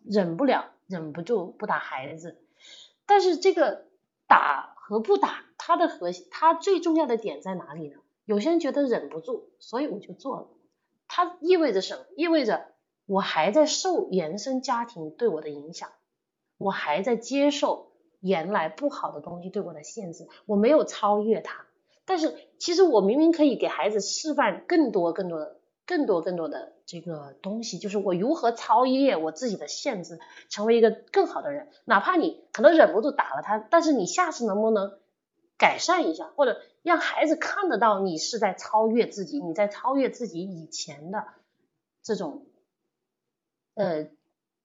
[0.04, 2.39] 忍不了，忍不住不打孩子。
[3.06, 3.86] 但是这个
[4.28, 7.98] 打和不打，它的核心，它最重要的点在哪里呢？
[8.26, 10.48] 有些人觉得忍不住，所以我就做了。
[11.10, 12.06] 它意味着什么？
[12.15, 12.67] 意味着
[13.06, 15.89] 我还在受原生家庭对我的影响，
[16.58, 17.91] 我还在接受
[18.22, 21.65] 原来不好的东西对我的限制，我没有超越它。
[22.06, 31.70] 但是其实我明明可以给孩子示范更多、更多的、更多、更多的这个东西，就是我如何超越我自己的限制，成为一个更好的人。
[31.86, 34.98] 哪怕你可能忍不住打了他，但是你下次能不能
[35.58, 41.26] 改善一下，或者让孩子看得到你是在超越自己，你在超越自己以前的
[42.02, 42.46] 这种，
[43.76, 44.08] 呃，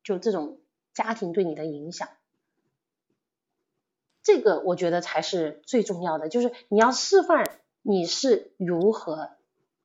[0.03, 0.59] 就这种
[0.93, 2.09] 家庭对你的影响。
[4.29, 9.31] 这个我觉得才是最重要的，就是你要示范你是如何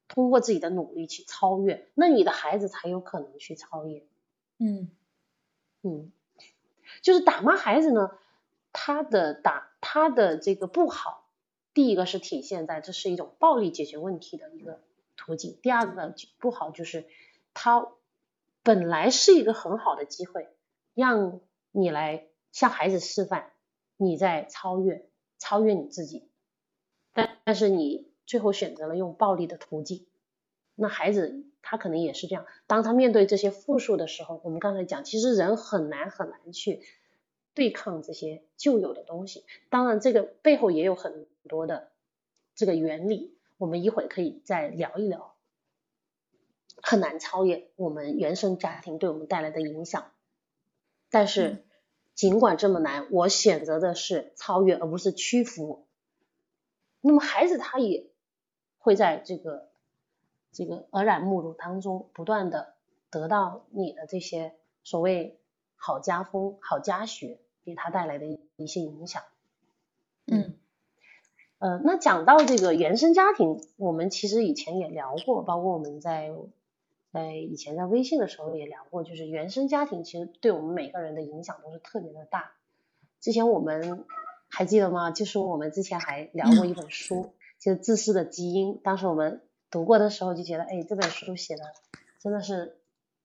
[0.09, 4.05] 通过自己的努力去超越，那你的孩子才有可能去超越。
[4.59, 4.91] 嗯
[5.81, 6.11] 嗯，
[7.01, 8.11] 就是打骂孩子呢，
[8.73, 11.29] 他的打他的这个不好，
[11.73, 14.81] 第一个是体现在这是一种暴力解决问题的一个
[15.15, 17.05] 途径，第二个不好就是
[17.53, 17.87] 他
[18.61, 20.49] 本来是一个很好的机会，
[20.93, 21.39] 让
[21.71, 23.52] 你来向孩子示范。
[23.97, 26.27] 你在超越，超越你自己，
[27.13, 30.05] 但但是你最后选择了用暴力的途径，
[30.75, 32.45] 那孩子他可能也是这样。
[32.67, 36.81] 当他面对这些负数的时候，我们刚才讲，其实人很难很难去
[37.53, 39.45] 对抗这些旧有的东西。
[39.69, 41.91] 当然，这个背后也有很多的
[42.55, 45.35] 这个原理，我们一会可以再聊一聊。
[46.81, 50.11] 很难超越我们原生家庭对我们带来的影响，
[51.09, 51.63] 但是。
[52.15, 55.85] 尽管这么难，我选择的是超越，而不是屈服。
[57.01, 58.07] 那么孩子他也
[58.77, 59.69] 会在这个
[60.51, 62.75] 这个耳染目染当中，不断的
[63.09, 65.39] 得到你的这些所谓
[65.75, 69.23] 好家风、好家学给他带来的一些影响。
[70.27, 70.55] 嗯，
[71.57, 76.31] 呃，那讲到这个原生家庭，我们其实以前也聊过，包括我们在。
[77.13, 82.53] 在以前在微信的时候也聊过，就是原生家庭其实对我们每个人的影响都是特别的大。
[83.21, 84.03] 之前我们
[84.49, 85.11] 还记得吗？
[85.11, 88.73] 就是我们之前还聊过一本书，就是《自私的基因》。
[88.81, 91.63] 当时我们读过的时候就觉得，哎，这本书写的
[92.19, 92.79] 真的是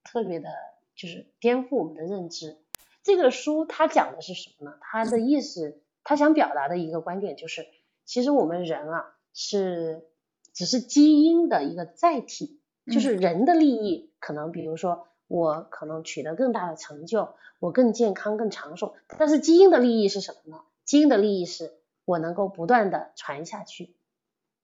[0.04, 0.50] 特别的，
[0.94, 2.58] 就是颠覆我们的认知。
[3.02, 4.76] 这个书它讲的是什么呢？
[4.82, 7.66] 它的意思，它想表达的一个观点就是，
[8.04, 10.06] 其实我们人啊是
[10.52, 12.57] 只是基因的一个载体。
[12.90, 18.94] 就是人的利益，可能比如说我可能取得更大的成就，我更健康、更长寿。
[19.18, 20.62] 但是基因的利益是什么呢？
[20.84, 21.72] 基因的利益是
[22.04, 23.92] 我能够不断的传下去。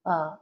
[0.03, 0.41] 啊，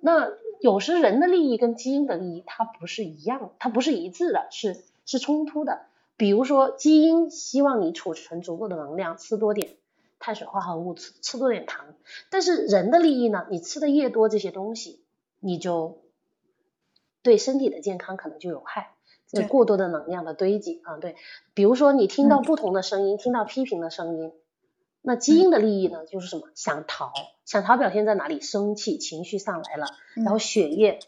[0.00, 0.30] 那
[0.60, 5.82] 有时人的利益跟基因的利益它不是一样，它不是一致的，是是冲突的。
[6.16, 9.76] 比如说基因希望你储存足够的能量，吃多点
[10.18, 11.94] 碳水化合物，吃吃多点糖。
[12.30, 13.46] 但是人的利益呢？
[13.50, 15.00] 你吃的越多这些东西，
[15.40, 15.98] 你就
[17.26, 18.92] 对身体的健康可能就有害，
[19.26, 21.16] 这过多的能量的堆积啊，对，
[21.54, 24.32] 比如说你听到不同的声音，听到批评的声音，
[25.02, 26.42] 那基因的利益呢，就是什么？
[26.54, 27.12] 想逃，
[27.44, 28.40] 想逃表现在哪里？
[28.40, 31.00] 生气，情绪上来了，然后血液，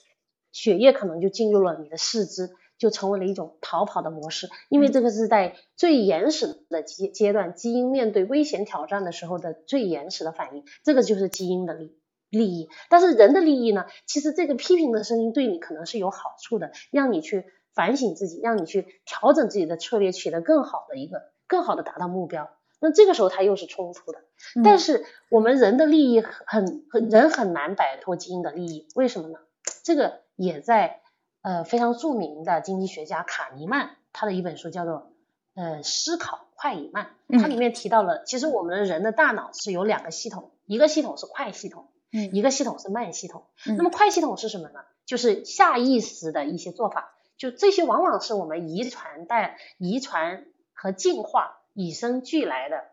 [0.51, 11.97] 血液可能就进入了你的四肢，就成为了一种逃跑的模式，因为这个是在最原始的阶阶段，基因面对危险挑战的时候的最原始的反应，这个就是基因的利。
[12.31, 13.87] 利益，但是人的利益呢？
[14.07, 22.51] 其实这个批评的声音对你可能是有好处的，让你去反省自己，让你去调整自己的策略，取得更好的一个更好的达到目标。
[22.81, 24.21] 那这个时候它又是冲突的。
[24.63, 29.39] 但是我们人的利益很很人很难摆脱基因的利益，为什么呢？
[29.83, 31.01] 这个也在
[31.43, 35.11] 呃非常著名的经济学家卡尼曼他的一本书叫做
[35.55, 37.11] 呃思考快与慢，
[37.41, 41.89] 它里面提到了，其实我们人的大脑是有两个系统，一个系统是快系统。
[42.11, 44.81] 嗯，一个系统是慢系统，那么快系统是什么呢？
[45.07, 52.85] 就是下意识的一些做法，就这些往往是我们遗传带、遗传和进化与生俱来的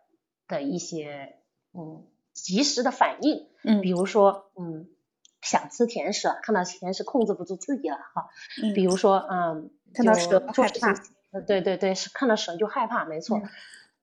[0.47, 1.37] 的一些
[1.73, 4.87] 嗯及时的反应，嗯，比如说嗯
[5.41, 8.29] 想吃甜食了，看到甜食控制不住自己了哈，
[8.63, 10.93] 嗯，比如说嗯看到蛇害怕，
[11.31, 13.41] 呃对对对，是看到蛇就害怕，没错。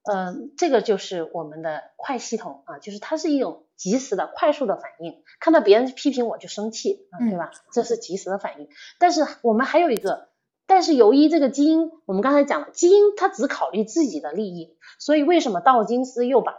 [0.05, 5.25] 嗯，这个就是我们的快系统啊，就是它是一种及时的、快速的反应。
[5.41, 7.51] 看到别人批评我就生气，对吧？
[7.73, 8.69] 这是及时的反应。
[9.01, 10.29] 但是我们还有一个，
[10.69, 16.55] 但是由于这个基因，我们刚才讲了，基因它只考虑自己的利益，所以为什么道金斯又把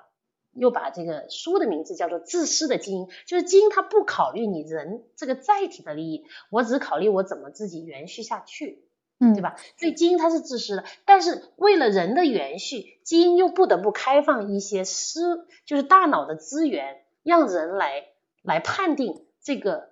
[0.53, 3.05] 又把这个书的名字叫做《自私的基因》？
[3.25, 8.83] 就是基因它不考虑你人这个载体的利益，我只考虑我怎么自己延续下去。
[9.19, 9.55] 嗯，对吧？
[9.77, 18.05] 所以基因它是自私的，但是为了人的延续，基因又不得不开放一些私，就是大脑的资源，让人来
[18.41, 19.89] 来判定这个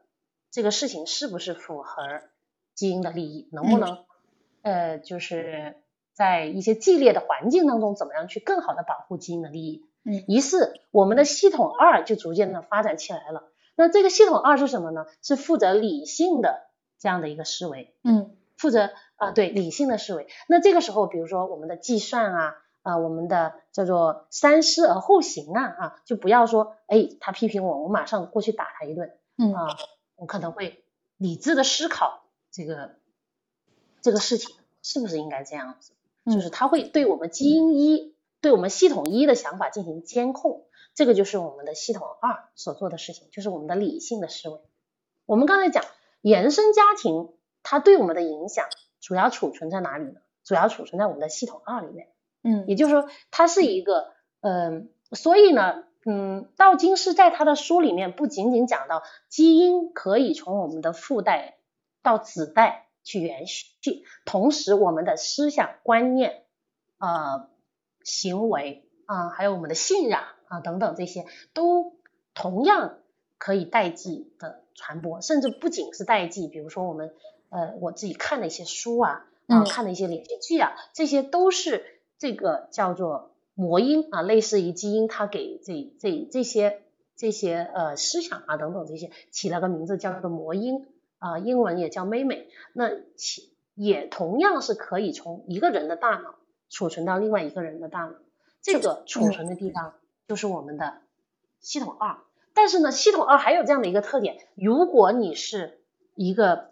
[0.51, 2.21] 这个事情是不是符合
[2.75, 4.05] 基因的利益，能不能
[4.61, 5.77] 呃就是
[6.13, 9.85] 在一些激烈的环境当中，怎么样去更好的保护基因的利益？
[10.03, 13.49] 嗯，于是我们的系统二就逐渐的发展起来了。
[13.75, 15.05] 那这个系统二是什么呢？
[15.21, 16.67] 是负责理性的
[16.99, 20.27] 这样的一个思维，嗯负责啊对理性的思维。
[20.47, 29.67] 那这个时候，比如说我们的计算啊啊，我们的叫做三思而后行啊啊，就不要说哎他批评我，我马上过去打他一顿嗯啊，
[30.15, 30.83] 我可能会
[31.17, 32.95] 理智的思考这个
[34.01, 35.93] 这个事情是不是应该这样子，
[36.25, 40.65] 嗯就是他会对我们基因一对我们系统一的想法进行监控，
[40.95, 44.59] 这个就是我们的系统二所做的事情，就是我们的理性的思维。
[45.27, 45.85] 我们刚才讲
[46.21, 47.29] 原生家庭，
[47.61, 48.65] 它对我们的影响
[48.99, 50.19] 主要储存在哪里呢？
[50.43, 52.07] 主要储存在我们的系统二里面。
[52.43, 52.65] 嗯。
[52.67, 61.57] 也就是说，它是一个，嗯、所以呢，嗯，道金是在他的书里面不仅仅讲到基因可以从我们的父代
[62.01, 63.71] 到子代去延续，
[64.25, 66.43] 同时我们的思想观念、
[66.97, 67.47] 呃
[68.03, 71.93] 行为啊、还有我们的信仰啊等等这些，都
[72.33, 72.97] 同样
[73.37, 77.13] 可以代际的传播，甚至不仅是代际，比如说我们
[77.49, 79.11] 呃我自己看的一些书啊，
[79.47, 79.65] 啊嗯。
[79.65, 81.90] 看的一些连续剧啊，这些都是
[82.21, 86.83] 这个叫做魔音啊，类似于基因，它给这这这些
[87.15, 90.85] 这些呃思想啊等等这些起了个名字叫做魔音
[91.17, 96.35] 啊，英文也叫 meme，那其也同样是可以从一个人的大脑
[96.69, 98.13] 储存到另外一个人的大脑，
[98.61, 99.95] 这个储存的地方
[100.27, 100.99] 就是我们的
[101.59, 102.19] 系统二。
[102.53, 105.81] 但是呢，系统二还有这样的一个特点，如果你是
[106.13, 106.69] 一个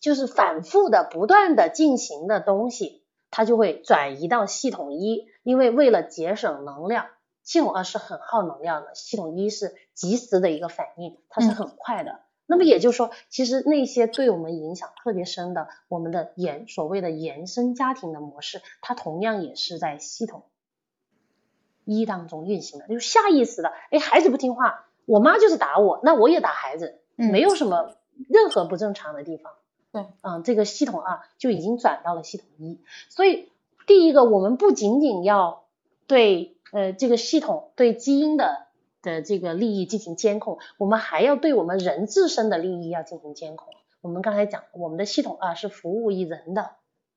[0.00, 3.01] 就是反复的、不断的进行的东西，
[3.32, 7.06] 它就会转移到系统一，因为为了节省能量，
[7.42, 12.20] 系统二是很耗能量的，系统一是及时的一个反应，它是很快的。
[12.46, 20.42] 那么也就是说，其实那些对我们影响特别深的，我们的延所谓的延伸家庭的模式，它同样也是在系统
[21.86, 27.96] 一当中运行的，就是下意识的，哎，孩子不听话，我妈就是打我，那我也打孩子，嗯没有什么
[28.28, 29.54] 任何不正常的地方。
[29.92, 33.50] 对，嗯，这个系统啊就已经转到了系统一，所以
[33.86, 35.64] 第一个，我们不仅仅要
[36.06, 38.66] 对呃这个系统对基因的
[39.02, 43.74] 的这个利益进行监控，我们还要对我们人自身的利益要进行监控。
[44.00, 46.70] 我们刚才讲，我们的系统啊是服务于人的，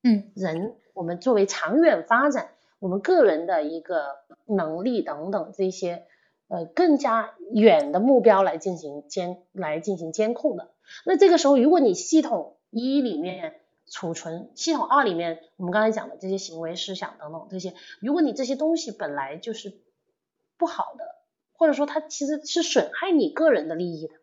[0.03, 6.05] 嗯人，我们作为长远发展，我们个人的一个能力等等这些
[6.49, 10.71] 呃更加远的目标来进行监来进行监控的。
[11.05, 19.77] 那这个时候，如果你系统一里面储存，系统二里面我们刚才讲的这些行为、思想等等这些，如果你这些东西本来就是
[20.57, 21.15] 不好的，
[21.53, 24.15] 或者说它其实是损害你个人的利益的。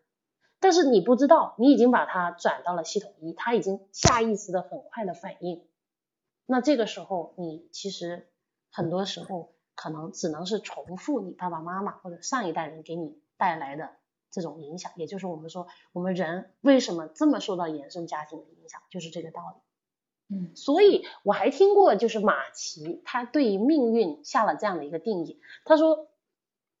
[0.59, 5.65] 但是你不知道，你已经把它转到了系统一，它已经下意识的很快的反应。
[6.45, 8.27] 那这个时候，你其实
[8.69, 13.89] 很多时候可能只能是重复你爸爸妈妈或者上一代人给你带来的
[14.33, 20.35] 这种影响，也就是我们说我们人为什么这么受到原生家庭的影响，就是这个道理。
[20.35, 26.07] 嗯所以我还听过，就是马奇他对于命运下了这样的一个定义，他说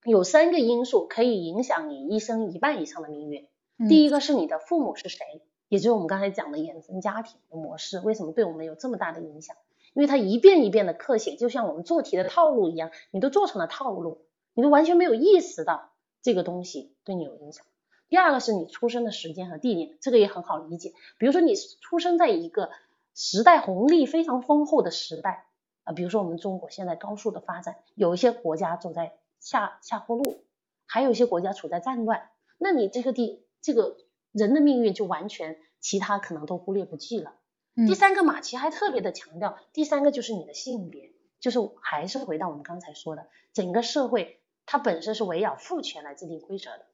[0.03, 3.47] 有三个因素可以影响你一生一半以上的命运。
[3.77, 5.19] 嗯第一个是你的父母是谁，
[5.67, 9.55] 也就是我们刚才讲的衍生家庭的模式，为什么对我们有这么大的影响？
[9.93, 15.91] 因为它一遍一遍的刻写，就像我们做题的套路一样，你都做成了套路，你都完全没有意识到
[16.23, 17.63] 这个东西对你有影响。
[18.09, 20.93] 第二个是你出生的时间和地点，这个也很好理解。
[21.19, 22.71] 比如说你出生在一个
[23.13, 25.45] 时代红利非常丰厚的时代
[25.83, 30.37] 啊、比如说我们中国现在高速的发展，有一些国家走在下下坡路，
[30.85, 33.97] 还有一些国家处在战乱，那你这个地这个
[34.31, 37.35] 人的命运就完全其他可能都忽略不计了。
[37.75, 46.85] 嗯第三个，马奇还特别的强调，第三个就是你的性别，就是还是回到我们刚才说的，整个社会它本身是围绕父权来制定规则的。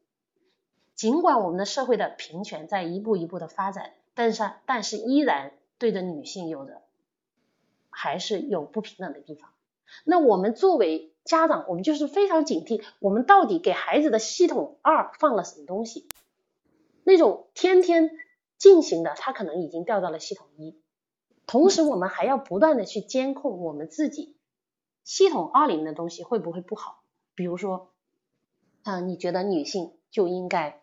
[0.95, 6.81] 尽管我们的社会的平权在一步一步的发展，但是但是依然对着女性有着
[7.89, 9.51] 还是有不平等的地方。
[10.03, 16.07] 那我们作为家长，我们就是非常警惕，我们到底给孩子的系统二放了什么东西？
[17.03, 18.11] 那种天天
[18.57, 20.79] 进行的，他可能已经掉到了系统一。
[21.47, 24.35] 同时，我们还要不断的去监控我们自己
[25.03, 26.98] 系统二里面的东西会不会不好。
[27.39, 27.93] 比如说，
[28.83, 30.81] 啊、你觉得女性就应该，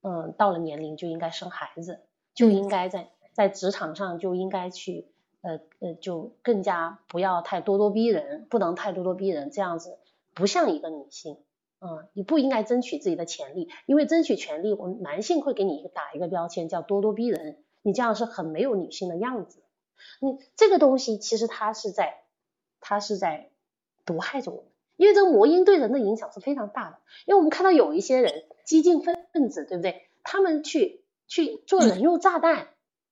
[0.00, 2.00] 嗯，到了年龄就应该生孩子，
[2.32, 5.12] 就应该在在职场上就应该去，
[5.42, 9.98] 呃呃，就更加不要太咄咄逼人，不能太咄咄逼人，这样子
[10.32, 11.36] 不像一个女性。
[11.80, 19.62] 嗯，你不应该争取自己的权利，因为争取权利，我们男性会给你一个打一个标签，叫咄咄逼人，你这样是很没有女性的样子。
[20.22, 22.22] 你这个东西其实它是在，
[22.80, 23.50] 它是在
[24.06, 26.98] 毒害着我们，因为这个魔音对人的影响是非常大的。
[27.26, 29.16] 因为我们看到有一些人激进分
[29.50, 30.08] 子，对不对？
[30.22, 32.68] 他们去去做人肉炸弹，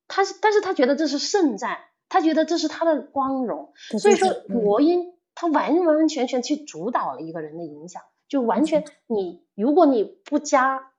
[0.07, 1.79] 他是，但是他觉得这是圣战，
[2.09, 8.01] 他觉得这是他的光荣，所以说魔音他完完全全去主导了一个人的影响。
[8.29, 10.91] 就完全，你如果你不加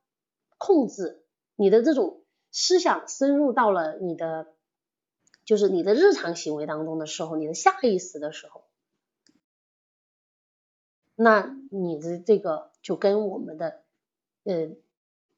[0.56, 1.24] 控制，
[1.56, 2.22] 你的这种
[2.52, 4.46] 思想深入到了你的，
[5.44, 8.62] 就是你的日常行为当中的时候，你的下意识的时候，
[11.16, 13.80] 那你的这个就跟我们的，
[14.44, 14.70] 呃，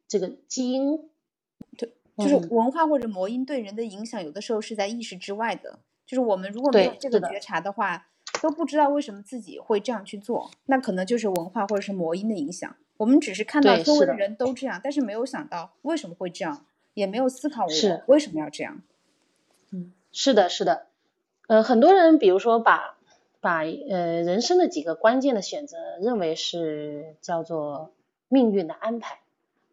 [0.08, 1.08] 这个基因，
[1.76, 8.08] 对，就是文化或者魔音对人的影响，有的时候是在意识之外的，就是我们如果没有这个觉察的话。
[8.42, 12.76] 都不知道为什么自己会这样去做，那可能就是文化或者是魔音的影响。
[12.98, 18.82] 我们只是看到周围的人都这样，但是没有想到为什么会这样，也没有思考我为什么要这样。
[19.70, 20.88] 嗯，是的，是的。
[21.46, 22.95] 呃，很多人比如说把
[23.46, 27.92] 把呃人生的几个关键的选择认为是叫做
[28.26, 29.20] 命运的安排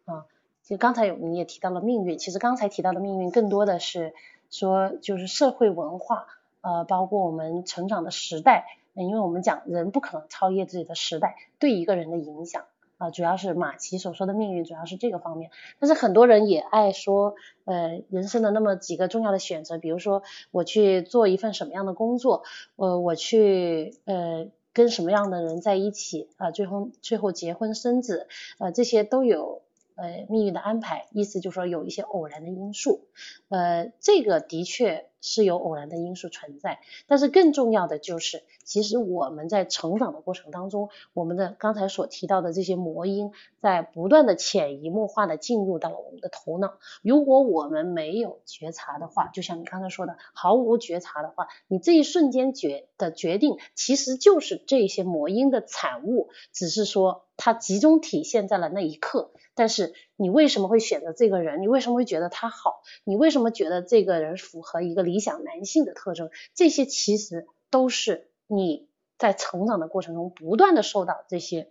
[0.04, 0.26] 啊。
[0.62, 4.14] 就刚才你也提到了命运，其实刚才提到的命运更多的是
[4.48, 6.28] 说就是社会文化。
[6.60, 8.64] 呃，包括我们成长的时代，
[8.94, 12.64] 因为我们讲人不可能超越自己的时代对一个人的影响
[12.96, 15.50] 啊，主要是马奇所说的命运，主要是这个方面。
[15.80, 17.34] 但是很多人也爱说，
[17.64, 20.22] 呃，人生的那么几个重要的选择，比如说
[20.52, 22.44] 我去做一份什么样的工作，
[22.76, 28.28] 呃，我去呃跟什么样的人在一起啊，最后最后结婚生子，
[28.58, 29.63] 呃，这些都有。
[29.96, 33.06] 呃，命运的安排，意思就是说有一些偶然的因素，
[33.48, 43.30] 呃，这个的确是有偶然的因素存在，但是更重要的就是，其实我们在成长的过程当中，我们的刚才所提到的这些魔音，
[43.60, 46.74] 在不断的潜移默化的进入到了我们的头脑。
[47.02, 59.30] 如果我们没有觉察的话，就像你刚才说的，毫无觉察的话，你这一瞬间决的决定，其实就是这些魔音的产物，只是说它集中体现在了那一刻。
[59.56, 61.62] 但是你为什么会选择这个人？
[61.62, 62.82] 你为什么会觉得他好？
[63.04, 66.30] 你为什么觉得这个人符合一个理想男性的特征？
[66.54, 71.70] 这些其实都是你在成长的过程中不断的受到这些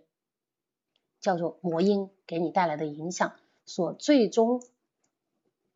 [1.20, 3.34] 叫做魔音给你带来的影响，
[3.66, 4.62] 所最终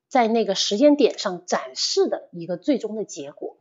[0.08, 3.58] 在那个时间点上展示的一个最终的结果。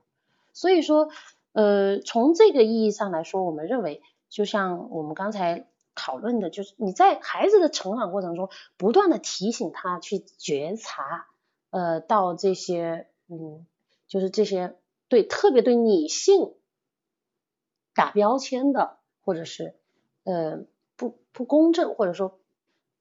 [0.53, 1.09] 所以说，
[1.51, 5.67] 呃，从这个意义上来说，我们认为，就像我们刚才。
[5.97, 11.27] 讨论的就是你在孩子的成长过程中，不断的提醒他去觉察，
[11.71, 13.65] 呃，到这些，嗯，
[14.07, 14.77] 就是这些
[15.09, 16.53] 对特别对女性
[17.93, 19.75] 打标签的，或者是
[20.23, 22.39] 呃不不公正或者说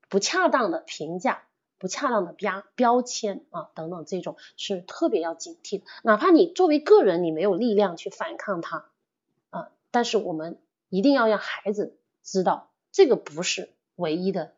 [0.09, 1.43] 不恰当的评价、
[1.79, 5.85] 不恰当的标标签啊等等这种是特别要警惕的。
[6.03, 8.87] 哪怕你作为个人你没有力量去反抗它
[9.51, 12.71] 啊，但是我们一定要让孩子知道。
[12.97, 14.55] 这个不是唯一的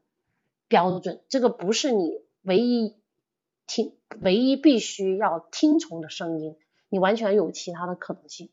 [0.69, 2.95] 标准，这个不是你唯一
[3.67, 6.55] 听、唯一必须要听从的声音，
[6.89, 8.49] 你完全有其他的可能性。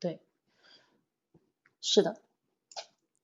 [0.00, 0.20] 对，
[1.82, 2.16] 是的，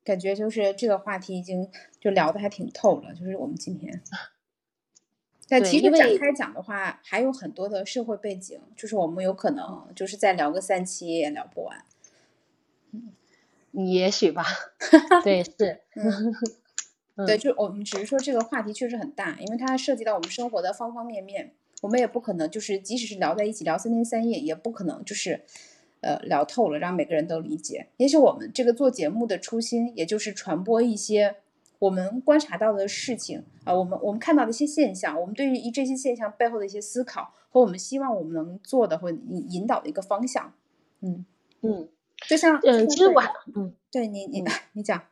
[0.05, 4.03] 感觉就是这个话题已经就聊的还挺透了，就是我们今天。
[5.49, 11.87] 但其实展开讲的话，还有很多的社会背景，就是我们有可能就是再聊个三期也聊不完。
[13.73, 14.45] 也许吧，
[15.23, 15.81] 对，是，
[17.27, 21.53] 对，就我们只是说这个话题确实很大，因为它涉及到我们生活的方方面面，
[21.83, 25.45] 我们也不可能就是即使是聊在一起聊三天三夜，也不可能就是
[26.01, 27.89] 呃聊透了，让每个人都理解。
[27.99, 31.37] 也许我们这个做节目的初心，也就是传播一些
[31.79, 40.53] 我们观察到的事情啊，我们我们看到的一些现象，我们对于这些现象背后的一些思考和我们希望我们能做的或引引导的一个方向，
[41.03, 41.25] 嗯。
[41.63, 41.89] 嗯。
[42.29, 45.03] 就像嗯，其实我还嗯，对你你你讲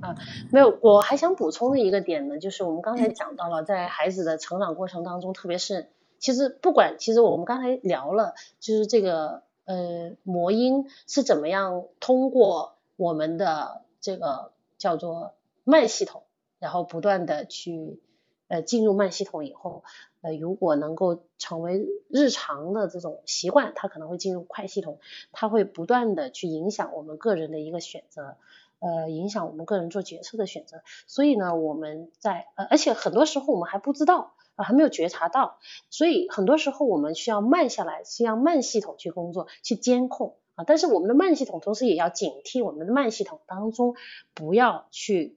[0.00, 0.14] 啊，
[0.52, 5.88] 没有，我还想补充的一个点呢，就是我们刚才讲到了，在孩子的成长过程当中，特别是
[6.18, 15.34] 其实不管，其实我们刚才聊了，就是这个呃魔音是怎么样通过我们的这个叫做
[15.64, 16.22] 慢系统，
[16.58, 18.00] 然后不断的去
[18.48, 19.84] 呃进入慢系统以后。
[20.20, 24.98] 呃，如果能够成为日常的这种习惯，它可能会进入快系统，
[25.32, 28.38] 它会不断的去影响我们个人的一个选择，
[28.78, 30.82] 呃，影响我们个人做决策的选择。
[31.06, 35.58] 所以呢，我们在呃，而且很多时候我们还不知道啊，还没有觉察到，
[35.90, 43.94] 所以很多时候我们需要慢下来，需要慢系统去工作，去监控啊，但是我们的慢系统同时也要警惕我们的慢系统当中
[44.32, 45.36] 不要去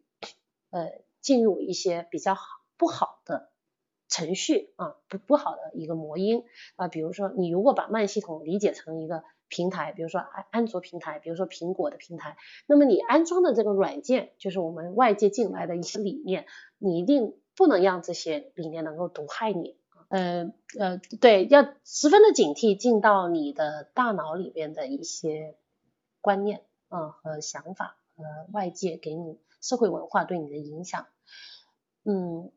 [0.70, 3.50] 呃进入一些比较好不好的
[4.08, 16.46] 程序啊，不不好的一个魔音啊，比如说你如果把慢系统理解成一个平台，比如说安安卓平台，比如说苹果的平台，那么你安装的这个软件就是我们外界进来的一些理念，
[16.78, 19.78] 你一定不能让这些理念能够毒害你。
[20.10, 25.58] 呃呃，对，要十分的警惕进到你的大脑里边的一些
[26.22, 28.24] 观念啊和想法和
[28.54, 31.08] 外界给你社会文化对你的影响。
[32.06, 32.52] 嗯，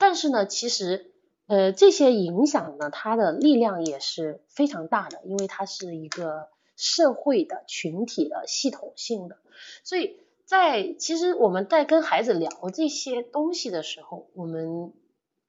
[0.00, 1.12] 但是呢，其实
[1.46, 9.36] 呃这些影响呢，它的力量也是非常大的，因为它是一个社会的群体的系统性的。
[9.84, 14.92] 所以在其实我们在跟孩子聊这些东西的时候，我们。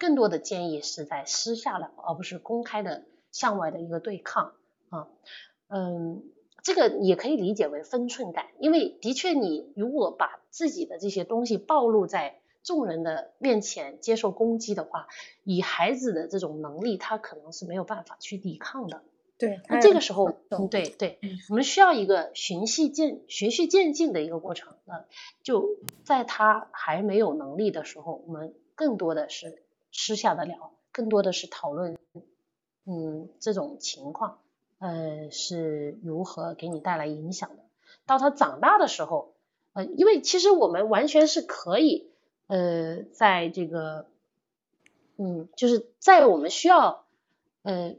[0.02, 4.54] 更多的建议是在私下聊，而不是公开的向外的一个对抗
[4.89, 5.08] 啊，
[5.68, 6.24] 嗯，
[6.64, 15.07] 这个也可以理解为分寸感，因为的确你如果把自己的这些东西暴露在众人的面前接受攻击的话，
[15.43, 19.01] 以孩子的这种能力，他可能是没有办法去抵抗的。
[19.38, 25.05] 对，那这个时候，嗯，对对，我们需要一个循序渐循序渐进的一个过程啊，
[25.43, 25.68] 就
[26.03, 29.62] 在他还没有能力的时候，我们更多的是。
[29.93, 31.97] 私下的聊，更多的是讨论，
[32.86, 34.39] 嗯，这种情况，
[34.80, 37.64] 呃，是如何给你带来影响的。
[38.05, 39.34] 到他长大的时候，
[39.74, 42.09] 呃，因为其实我们完全是可以，
[42.52, 44.08] 呃，在这个，
[45.16, 47.06] 嗯，就是在我们需要，
[47.62, 47.95] 呃，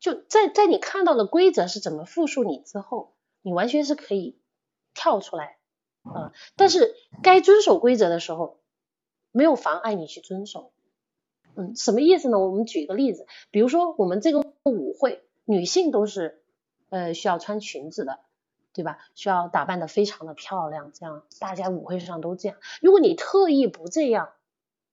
[0.00, 4.36] 就在在你看到的规则是怎么复述你之后，你完全是可以
[4.92, 5.58] 跳出来，
[6.02, 8.58] 啊，但是该遵守规则的时候。
[9.32, 10.72] 没有妨碍你去遵守，
[11.56, 12.38] 嗯，什么意思呢？
[12.38, 16.40] 我们举一个例子，比如说我们这个舞会，女性都是
[16.88, 18.18] 呃需要穿裙子的，
[18.76, 18.98] 对吧？
[19.14, 22.58] 需要打扮的非常的漂亮，这样大家舞会上都这样。
[22.80, 24.28] 如果你特意不这样，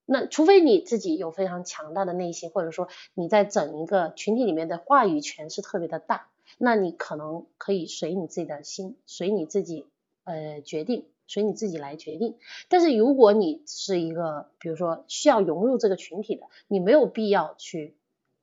[0.05, 9.85] 那除非你自己有非常强大的内心，或者说你在整一个群体里面的话语权是特别的大，那你可能可以随你自己的心，随你自己
[10.23, 11.05] 呃决定。
[11.25, 17.95] 随你自己来决定，但是如果你是一个，比如说需要融入这个群体的，你没有必要去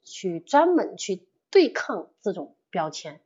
[0.02, 3.20] 去专门去对抗这种标签，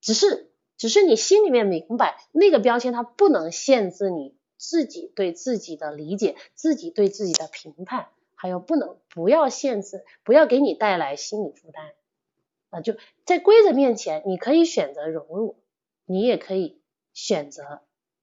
[0.00, 0.49] 只是
[0.80, 11.92] 只是你心里面明白，那个标签它不能限制你自己对自己的理解，自己对自己的评判，还有不能不要限制，不要给你带来心理负担
[12.70, 15.58] 啊，就在规则面前，你可以选择融入，
[16.06, 16.80] 你也可以
[17.12, 17.82] 选择。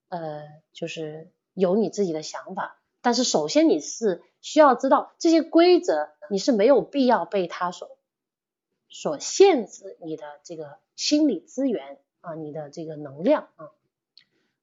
[0.10, 0.42] 呃，
[0.74, 8.00] 就是有你自己的想法，但是首先你是需要知道这些规则，你是没有必要被他所
[8.90, 13.72] 所限制你的这个心理资源啊，你的这个能量啊，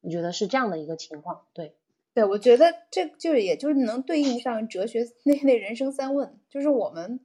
[0.03, 1.73] 我觉得是这样的一个情况，对，
[2.13, 7.21] 对，我觉得这就也就是能对应上哲学那类人生三问，就是我们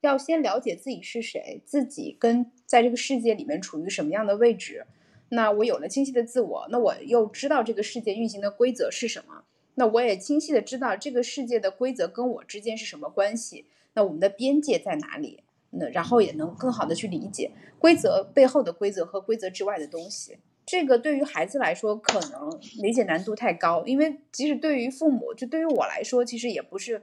[0.00, 4.86] 要先了解自己是谁，自己跟在这个世界里面处于什么样的位置。
[5.28, 15.42] 那我有了清晰的自我，那我又知道这个世界运行的规则是什么，那我也清晰的知道这个世界的规则跟我之间是什么关系，那我们的边界在哪里？
[15.76, 20.38] 那然后也能更好的去理解规则背后的规则和规则之外的东西。
[20.66, 27.02] 这个对于孩子来说可能理解难度太高，因为即使对于父母，就对于我来说，其实也不是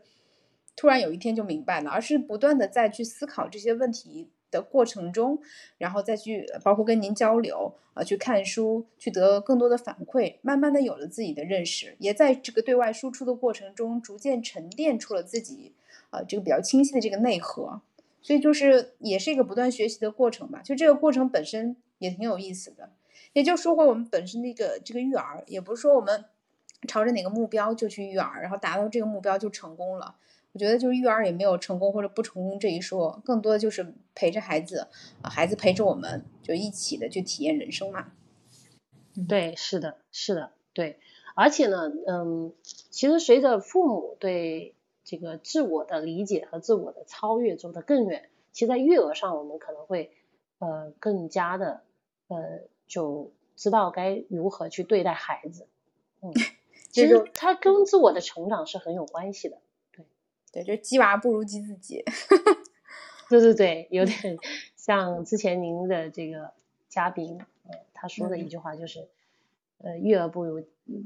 [0.76, 4.30] 突然有一天就明白了，而是不断的在去思考这些问题。
[4.52, 5.40] 的过程中，
[5.78, 15.72] 然后再去包括跟您交流啊，去看书，去得更多的反馈，慢慢的有了自己的认识，也在这个对外输出的过程中，逐渐沉淀出了自己
[16.10, 17.80] 啊这个比较清晰的这个内核。
[18.22, 20.62] 所以就是也是一个不断学习的过程吧。
[20.64, 22.90] 就这个过程本身也挺有意思的。
[23.34, 26.26] 也就说回我们本身那个这个育儿，也不是说我们
[26.88, 30.16] 朝着哪个目标就去育儿，然后达到这个目标就成功了。
[30.52, 34.88] 我觉得就是育儿也没有成功或者不成功这一说，更多的就是陪着孩子，
[35.24, 38.12] 孩子陪着我们，就一起的去体验人生嘛。
[39.30, 41.00] 对，是的，是的，对。
[41.36, 42.54] 而且呢，嗯，
[42.90, 50.12] 其实随着父母对这个自我的理解和自我的超越走得更远，其实在育儿上我们可能会
[50.60, 51.84] 呃更加的
[52.28, 55.68] 呃就知道该如何去对待孩子。
[56.22, 56.32] 嗯，
[56.92, 59.58] 其实它跟自我的成长是很有关系的。
[60.52, 62.04] 对，就鸡娃不如鸡自己。
[63.30, 64.38] 对对对，有点
[64.76, 66.52] 像之前您的这个
[66.90, 69.08] 嘉宾，呃，他说的一句话就是，
[69.78, 70.62] 呃，育儿不如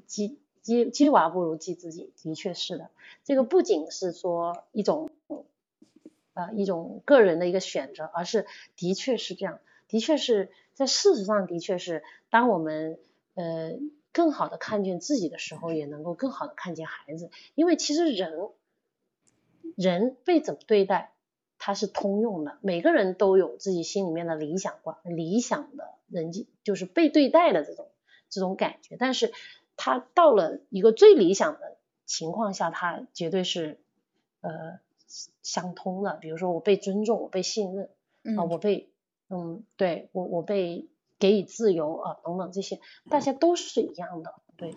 [0.07, 2.89] 鸡鸡鸡娃不如鸡自己，的确是的。
[3.24, 5.11] 这个不仅是说一种，
[6.34, 9.59] 呃，一种个人的一个选择，而是的确是这样。
[9.88, 12.97] 的确是在事实上的确是，当我们
[13.36, 13.74] 呃
[14.11, 18.49] 更好的看见自己的时候，也能够更好的看见孩子，因为其实人
[19.76, 21.13] 人被怎么对待，
[21.59, 27.88] 它是通用的，每个人都有自己心里面的理想观、理想的人际，就是被对待的这种
[28.30, 29.32] 这种感觉，但是
[29.76, 33.80] 他到了一个最理想的情况下，他绝对是
[34.41, 34.80] 呃
[35.43, 37.89] 相通的，比如说我被尊重，我被信任。
[38.39, 38.89] 啊，我被，
[39.30, 44.76] 嗯，对我我被给予自由啊，等等这些，大家都是一样的，对，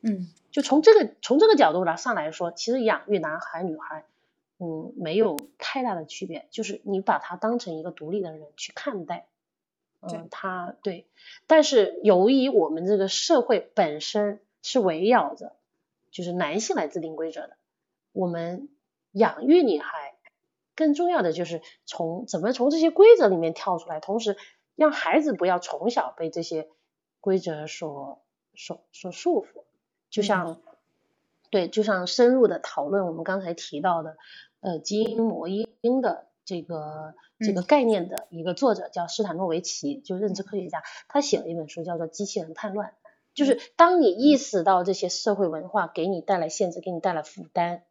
[0.00, 4.04] 嗯，就从这个从这个角度来上来说，其实养育男孩女孩，
[4.58, 9.26] 嗯，没有太大的区别，就是你把他当成一个独立的人去看待，
[10.12, 11.06] 嗯，他对，
[11.46, 15.52] 但是由于我们这个社会本身是围绕着
[16.10, 17.56] 就是男性来制定规则的，
[18.12, 18.68] 我们
[19.12, 20.12] 养育女孩。
[20.76, 24.36] 更重要的就是从怎么从这些规则里面跳出来，同时
[24.74, 26.68] 让孩子不要从小被这些
[27.20, 28.24] 规则所
[28.56, 29.62] 所所束缚。
[30.10, 30.60] 就像
[31.50, 34.16] 对，就像深入的讨论我们刚才提到的，
[34.58, 42.90] 呃，基因模因的这个这个概念的一个作者叫斯坦诺维奇，就认知科学家，他写了一本书叫做《机器人叛乱》，
[43.34, 47.82] 就是当你意识到这些社会文化给你带来限制，给你带来负担。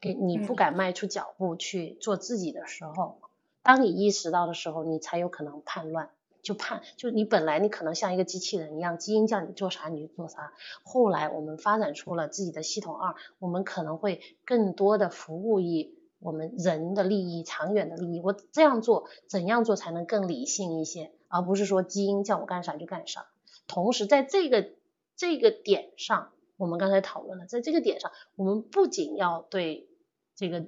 [0.00, 3.18] 给你不敢迈出脚步去做自己的时候，
[3.62, 6.10] 当你意识到的时候，你才有可能叛乱。
[6.42, 10.54] 就叛，就你本来你可能像一个机器人一样，基因叫你做啥你就做啥。
[10.82, 18.20] 后来我们发展出了自己的系统二，我们可能会更多的服务于我们人的利益、长远的利益。
[18.20, 23.26] 我这样做，怎样做才能更理性一些，而不是说基因叫我干啥就干啥。
[23.66, 24.70] 同时，在这个
[25.16, 29.88] 这个点上，我们刚才讨论了，在这个点上，我们不仅要对。
[30.34, 30.66] 这个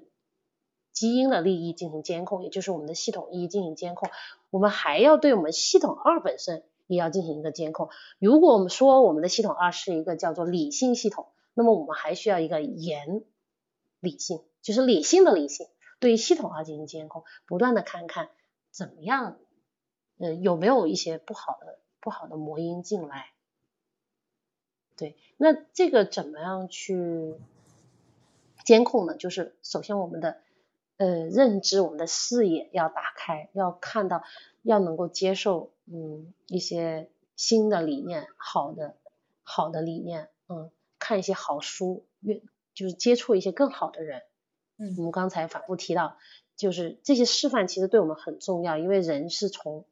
[0.93, 4.11] 基因的利益进行监控，也就是我们的系统一进行监控，
[4.51, 7.89] 我们还要对我们系统二本身也要进行一个监控。
[8.21, 13.25] 如果我们说我们的系统二是一个叫做理性系统，那么我们还需要一个严
[14.01, 15.69] 理性，就是理性的理性，
[16.01, 18.31] 对于系统二进行监控，不断的看看
[18.73, 19.39] 怎么样，
[20.19, 23.31] 呃，有没有一些不好的不好的魔音进来。
[24.97, 27.37] 对，那这个怎么样去？
[28.65, 30.39] 监控呢，就是首先我们的
[30.97, 34.25] 呃认知，我们的视野要打开，要看到，
[34.62, 38.97] 要能够接受嗯一些新的理念，好的
[39.43, 42.41] 好的理念，嗯，看一些好书，越
[42.73, 44.23] 就是接触一些更好的人。
[44.85, 46.18] 嗯，我们刚才反复提到，
[46.57, 49.85] 就是这些示范其实对我们很重要，因为人是从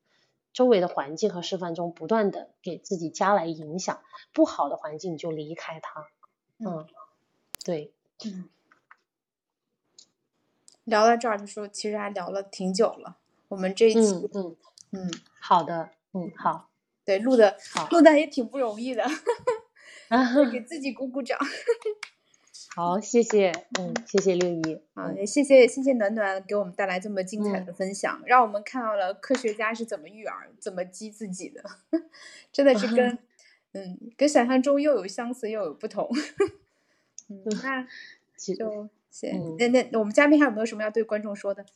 [0.53, 6.07] 周围的环境和示范中不断的给自己加来影响，不好的环境就离开它。
[6.59, 6.87] 嗯，
[7.65, 7.93] 对，
[8.25, 8.49] 嗯。
[10.85, 13.17] 聊到这儿，就说其实还聊了挺久了。
[13.47, 14.57] 我们这一期，嗯
[14.91, 16.69] 嗯，好的，嗯好，
[17.05, 17.57] 对，录的
[17.93, 19.05] 录的也挺不容易的，
[20.51, 21.39] 给自己鼓鼓掌。
[22.75, 31.63] 好，谢谢，嗯，谢谢六一，啊，也谢谢谢谢暖暖给我们带来这么精彩的分享，让我们看到了科学家是怎么育儿、怎么激自己的，
[32.53, 33.19] 真的是跟
[33.73, 36.09] 嗯跟想象中又有相似又有不同。
[37.29, 37.87] 嗯，那
[38.55, 38.89] 就。
[39.13, 41.67] 谢，那那我们嘉宾还有没有什么要对观众说的？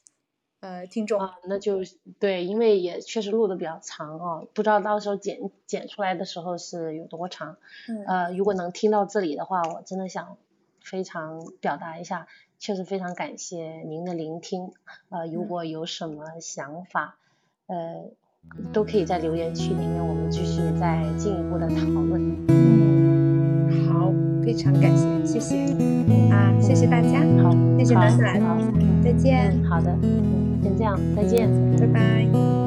[0.60, 1.80] 呃，听众啊，那就
[2.18, 7.58] 对，因为也确实录的比较长哦，不知道到时候剪剪出来的时候是有多长。
[7.90, 8.04] 嗯。
[8.06, 10.38] 呃，如果能听到这里的话，我真的想
[10.88, 12.28] 非常表达一下，
[12.60, 14.70] 确实非常感谢您的聆听。
[15.08, 17.16] 呃，如果有什么想法，
[17.66, 18.04] 呃，
[18.72, 22.46] 都可以在留言区里面，我们继续再进一步的讨论。
[22.48, 24.12] 嗯，好，
[24.44, 25.56] 非常感谢，谢谢。
[26.30, 28.56] 啊，谢谢大家，好，谢谢暖暖，好，
[29.02, 32.65] 再见，好的，嗯，先这样，再见，拜拜。